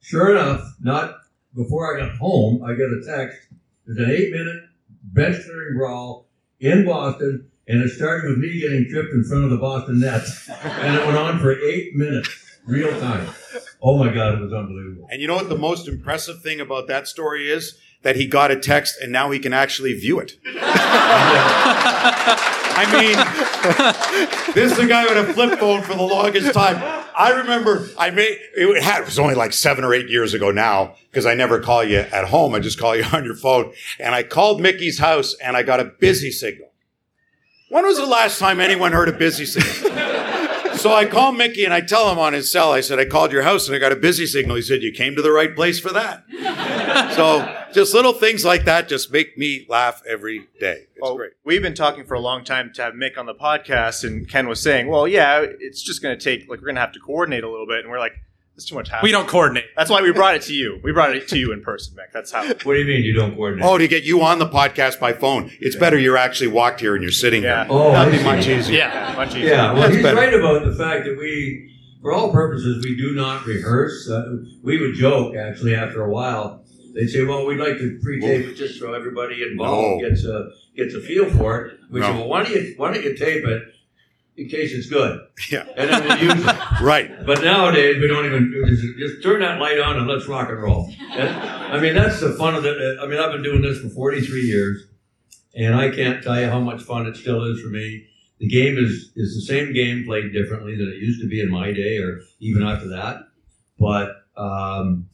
[0.00, 1.14] sure enough, not
[1.54, 3.38] before I got home, I get a text.
[3.86, 4.64] There's an eight minute
[5.04, 6.28] bench clearing brawl
[6.58, 10.48] in Boston, and it started with me getting tripped in front of the Boston Nets.
[10.62, 12.28] And it went on for eight minutes,
[12.66, 13.28] real time.
[13.82, 15.06] Oh my God, it was unbelievable.
[15.10, 17.78] And you know what the most impressive thing about that story is?
[18.02, 20.32] That he got a text and now he can actually view it.
[22.82, 26.76] I mean, this is a guy with a flip phone for the longest time.
[27.14, 30.50] I remember I made it, had, it was only like seven or eight years ago
[30.50, 32.54] now because I never call you at home.
[32.54, 33.74] I just call you on your phone.
[33.98, 36.68] And I called Mickey's house and I got a busy signal.
[37.68, 39.99] When was the last time anyone heard a busy signal?
[40.80, 43.32] So I call Mickey and I tell him on his cell, I said, I called
[43.32, 44.56] your house and I got a busy signal.
[44.56, 46.24] He said, You came to the right place for that.
[47.16, 50.86] so just little things like that just make me laugh every day.
[50.92, 51.32] It's Well, great.
[51.44, 54.48] We've been talking for a long time to have Mick on the podcast, and Ken
[54.48, 57.00] was saying, "Well, yeah, it's just going to take like we're going to have to
[57.00, 58.14] coordinate a little bit." And we're like,
[58.60, 59.64] "There's too much hassle." We don't coordinate.
[59.76, 60.78] That's why we brought it to you.
[60.84, 62.12] We brought it to you in person, Mick.
[62.12, 62.46] That's how.
[62.46, 63.64] What do you mean you don't coordinate?
[63.64, 65.50] Oh, to get you on the podcast by phone.
[65.60, 67.64] It's better you're actually walked here and you're sitting Yeah.
[67.64, 67.72] here.
[67.72, 68.24] Oh, That'd I be see.
[68.24, 68.76] much easier.
[68.78, 69.12] Yeah.
[69.16, 69.48] Much easier.
[69.50, 70.16] Yeah, well, That's he's better.
[70.16, 71.70] right about the fact that we,
[72.02, 74.08] for all purposes, we do not rehearse.
[74.10, 76.64] Uh, we would joke actually after a while.
[76.94, 80.08] They'd say, "Well, we'd like to pre-tape it just so everybody involved No.
[80.08, 82.06] gets a gets a feel for it." We No.
[82.06, 83.62] said, "Well, why don't you why don't you tape it?
[84.40, 85.20] In case it's good.
[85.50, 85.66] Yeah.
[85.76, 86.56] And then we'll use it.
[86.80, 87.26] Right.
[87.26, 90.62] But nowadays, we don't even just, just turn that light on and let's rock and
[90.62, 90.90] roll.
[91.12, 92.98] And, I mean, that's the fun of it.
[92.98, 94.86] I mean, I've been doing this for 43 years,
[95.54, 98.06] and I can't tell you how much fun it still is for me.
[98.38, 101.50] The game is is the same game played differently than it used to be in
[101.50, 103.24] my day, or even after that.
[103.78, 105.10] But um,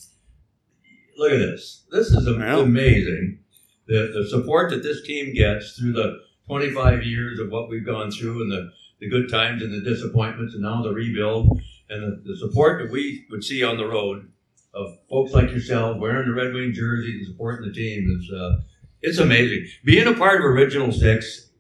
[1.18, 1.84] look at this.
[1.90, 3.40] This is amazing.
[3.88, 8.12] The the support that this team gets through the 25 years of what we've gone
[8.12, 8.70] through, and the
[9.00, 12.90] the good times and the disappointments, and now the rebuild, and the, the support that
[12.90, 14.30] we would see on the road
[14.74, 18.60] of folks like yourself wearing the Red Wing jersey and supporting the team is uh,
[19.02, 19.66] it's amazing.
[19.84, 21.50] Being a part of Original Six,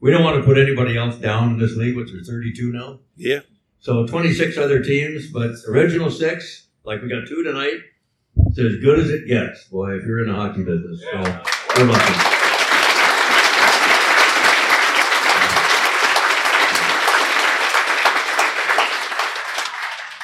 [0.00, 3.00] we don't want to put anybody else down in this league, which are 32 now.
[3.16, 3.40] Yeah.
[3.80, 7.78] So 26 other teams, but Original Six, like we got two tonight,
[8.36, 11.00] it's as good as it gets, boy, if you're in the hockey business.
[11.02, 11.22] So
[11.76, 12.36] good luck.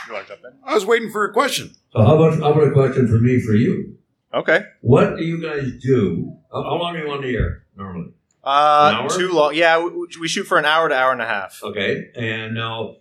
[0.06, 0.52] You want to jump in?
[0.64, 1.74] I was waiting for a question.
[1.92, 3.96] So how about how about a question for me for you?
[4.32, 4.60] Okay.
[4.82, 6.32] What do you guys do?
[6.52, 8.12] How, how long are you on the air normally?
[8.44, 9.10] Uh, An hour?
[9.10, 9.54] too long.
[9.54, 11.58] Yeah, we, we shoot for an hour to hour and a half.
[11.64, 12.96] Okay, and now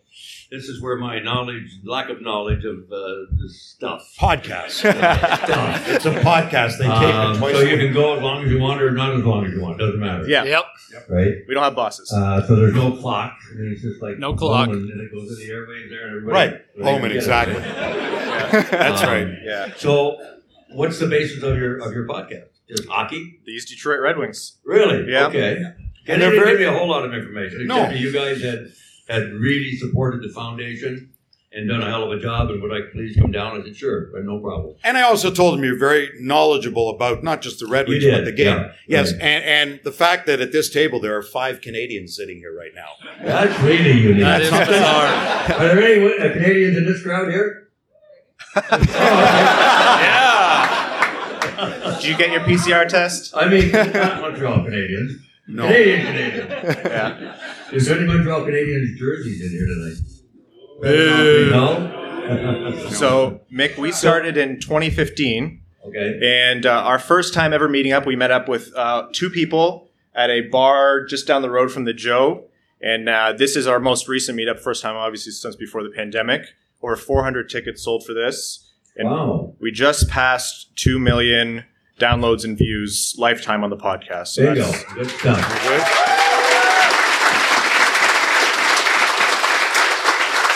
[0.55, 2.97] this is where my knowledge, lack of knowledge of uh,
[3.41, 4.01] this stuff.
[4.19, 4.69] Podcast.
[4.71, 5.87] stuff.
[5.89, 6.77] it's a podcast.
[6.77, 8.91] They tape Um, it twice so you can go as long as you want or
[8.91, 9.79] not as long as you want.
[9.79, 10.27] Doesn't matter.
[10.27, 10.63] Yeah, Yep.
[11.09, 11.33] Right.
[11.47, 12.11] we don't have bosses.
[12.11, 13.37] Uh, so there's no clock.
[13.51, 14.69] And it's just like No clock.
[14.69, 16.33] and then it goes to the airwaves there, and everybody.
[16.33, 16.61] Right.
[16.73, 17.55] everybody Bowman, exactly.
[17.55, 18.67] right?
[18.71, 19.27] That's Um, right.
[19.43, 20.17] yeah, So,
[20.71, 22.45] what's the basis of your of your podcast?
[22.69, 23.39] Just hockey?
[23.45, 24.57] these Detroit Red Wings.
[24.63, 25.11] Really?
[25.11, 25.27] Yeah.
[25.27, 25.57] Okay.
[25.57, 25.65] And
[26.07, 27.67] And they're they didn't very- give me a whole lot of information.
[27.67, 27.89] No.
[27.89, 28.71] You guys had
[29.07, 31.11] had really supported the foundation
[31.51, 32.49] and done a hell of a job.
[32.49, 33.61] And would I please come down?
[33.61, 34.75] I said, sure, but no problem.
[34.83, 38.25] And I also told him you're very knowledgeable about not just the Red Wings, but
[38.25, 38.47] the game.
[38.57, 38.71] yeah.
[38.87, 39.21] yes, Right.
[39.21, 42.71] and, and the fact that at this table there are five Canadians sitting here right
[42.75, 42.89] now.
[43.23, 44.19] That's really unique.
[44.23, 45.07] That is bizarre.
[45.59, 47.69] Are there any uh, Canadians in this crowd here?
[51.55, 51.99] Yeah.
[51.99, 53.33] Did you get your PCR test?
[53.35, 55.21] I mean, not Montreal Canadians.
[55.47, 55.67] No.
[55.67, 56.75] Canadian Canadians.
[56.85, 57.35] Yeah.
[57.71, 59.97] Is there any Montreal Canadians jerseys in here tonight?
[60.81, 61.49] Boo.
[61.51, 62.01] No?
[62.89, 66.19] So, Mick, we started in 2015, okay.
[66.23, 69.89] and uh, our first time ever meeting up, we met up with uh, two people
[70.15, 72.45] at a bar just down the road from the Joe.
[72.81, 76.47] And uh, this is our most recent meetup, first time, obviously, since before the pandemic.
[76.81, 78.73] Over 400 tickets sold for this.
[78.95, 79.53] And Wow.
[79.59, 81.65] we just passed 2 million
[81.99, 84.27] downloads and views lifetime on the podcast.
[84.29, 84.71] So There you go.
[84.71, 86.61] that's- Good stuff.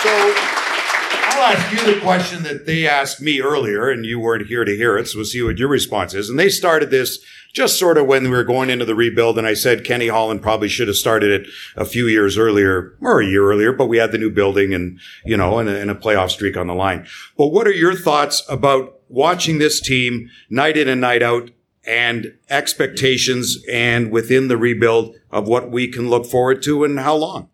[0.01, 4.63] So I'll ask you the question that they asked me earlier, and you weren't here
[4.63, 6.29] to hear it, so we'll see what your response is.
[6.29, 7.19] And they started this
[7.51, 10.41] just sort of when we were going into the rebuild, and I said Kenny Holland
[10.41, 13.97] probably should have started it a few years earlier, or a year earlier, but we
[13.97, 16.75] had the new building and, you know, and a, and a playoff streak on the
[16.75, 17.05] line.
[17.37, 21.51] But what are your thoughts about watching this team night in and night out
[21.85, 27.15] and expectations and within the rebuild of what we can look forward to and how
[27.15, 27.49] long?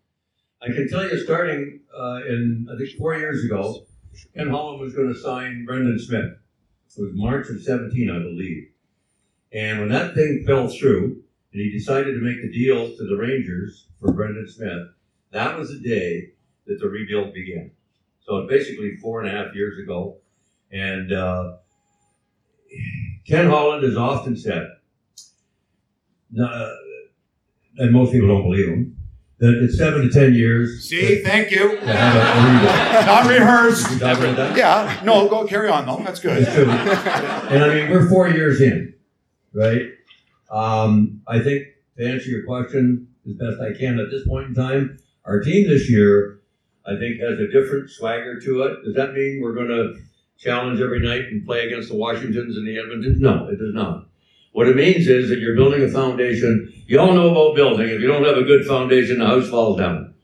[0.62, 3.86] I can tell you, starting uh, in I think four years ago,
[4.36, 6.32] Ken Holland was going to sign Brendan Smith.
[6.96, 8.68] It was March of 17, I believe.
[9.52, 13.16] And when that thing fell through, and he decided to make the deal to the
[13.16, 14.88] Rangers for Brendan Smith,
[15.30, 16.30] that was the day
[16.66, 17.70] that the rebuild began.
[18.20, 20.18] So basically four and a half years ago.
[20.76, 21.56] And uh,
[23.26, 24.68] Ken Holland has often said,
[26.38, 26.70] uh,
[27.78, 28.96] and most people don't believe him,
[29.38, 31.80] that it's seven to ten years See, thank you.
[31.80, 33.06] to have a, a.
[33.06, 33.98] Not rehearsed.
[34.00, 34.54] That?
[34.54, 36.02] Yeah, no, go carry on though.
[36.04, 36.46] That's good.
[36.46, 38.94] And I mean, we're four years in,
[39.54, 39.82] right?
[40.50, 44.54] Um, I think to answer your question as best I can at this point in
[44.54, 46.40] time, our team this year,
[46.86, 48.84] I think, has a different swagger to it.
[48.84, 49.94] Does that mean we're going to
[50.38, 53.18] challenge every night and play against the Washingtons and the Edmontons?
[53.18, 54.06] No, it does not.
[54.52, 56.72] What it means is that you're building a foundation.
[56.86, 57.88] You all know about building.
[57.88, 60.14] If you don't have a good foundation, the house falls down.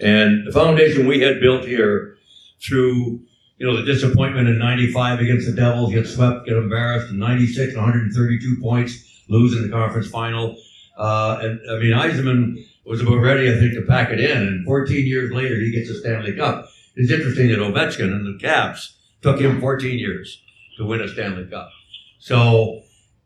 [0.00, 2.16] And the foundation we had built here
[2.60, 3.20] through
[3.58, 7.74] you know, the disappointment in 95 against the Devils, get swept, get embarrassed, in 96,
[7.74, 10.56] 132 points, lose in the conference final.
[10.96, 14.36] Uh, and I mean, Yzerman was about ready, I think, to pack it in.
[14.36, 16.68] And 14 years later, he gets a Stanley Cup.
[16.96, 18.95] It's interesting that Ovechkin and the Caps
[19.26, 20.40] took him 14 years
[20.76, 21.68] to win a Stanley Cup.
[22.20, 22.82] So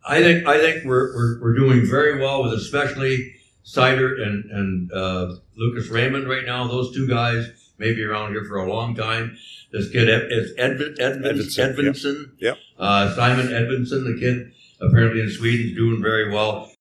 [0.07, 3.35] I think, I think we're, we're, we're doing very well with especially
[3.67, 6.67] Seider and, and, uh, Lucas Raymond right now.
[6.67, 9.37] Those two guys may be around here for a long time.
[9.73, 12.31] This kid is Edvin, Edvin, Edvinsson, Edvinsson.
[12.39, 12.57] Yep.
[12.79, 16.73] Uh, Simon Edvinsson, the kid apparently in Sweden, is doing very well.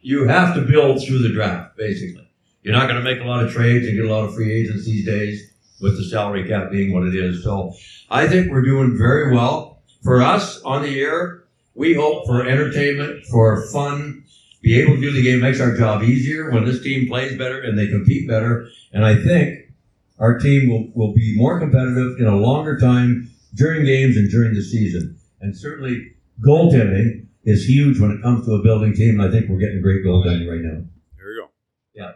[0.00, 2.28] You have to build through the draft, basically.
[2.62, 4.52] You're not going to make a lot of trades and get a lot of free
[4.52, 7.42] agents these days with the salary cap being what it is.
[7.44, 7.72] So
[8.10, 9.82] I think we're doing very well.
[10.02, 14.24] For us on the air, we hope for entertainment, for fun,
[14.62, 17.60] be able to do the game makes our job easier when this team plays better
[17.60, 18.68] and they compete better.
[18.92, 19.72] And I think
[20.18, 24.54] our team will, will be more competitive in a longer time during games and during
[24.54, 25.16] the season.
[25.40, 26.14] And certainly
[26.44, 29.20] goaltending is huge when it comes to a building team.
[29.20, 30.84] And I think we're getting great goaltending right now.
[31.16, 31.50] There you go.
[31.94, 32.12] Yeah.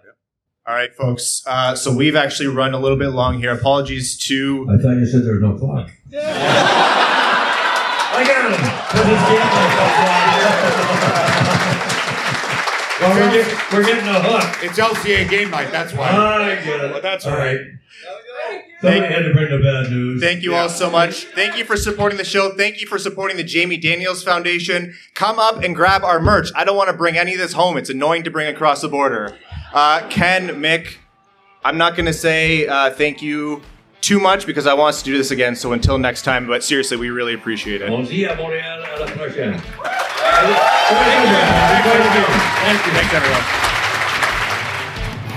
[0.64, 1.42] All right, folks.
[1.44, 3.52] Uh, so we've actually run a little bit long here.
[3.52, 4.68] Apologies to.
[4.70, 5.90] I thought you said there was no clock.
[8.14, 8.60] I got him.
[8.90, 9.42] Put his game
[13.02, 14.62] well, we're getting, we're getting a hook.
[14.62, 15.72] It's LCA game night.
[15.72, 16.08] That's why.
[16.08, 16.92] I get it.
[16.92, 17.58] But that's all all right.
[17.58, 18.62] right.
[18.80, 20.20] Somebody had to bring the bad news.
[20.20, 21.24] Thank you all so much.
[21.24, 22.54] Thank you for supporting the show.
[22.56, 24.94] Thank you for supporting the Jamie Daniels Foundation.
[25.14, 26.50] Come up and grab our merch.
[26.54, 27.76] I don't want to bring any of this home.
[27.76, 29.36] It's annoying to bring across the border.
[29.72, 30.96] Uh, Ken, Mick,
[31.64, 33.62] I'm not going to say uh, thank you
[34.00, 35.56] too much because I want us to do this again.
[35.56, 37.88] So until next time, but seriously, we really appreciate it.
[37.88, 39.60] Buon dia, Montreal, alla prochaine.
[42.62, 42.92] Thank you.
[42.92, 43.71] Thanks, everyone.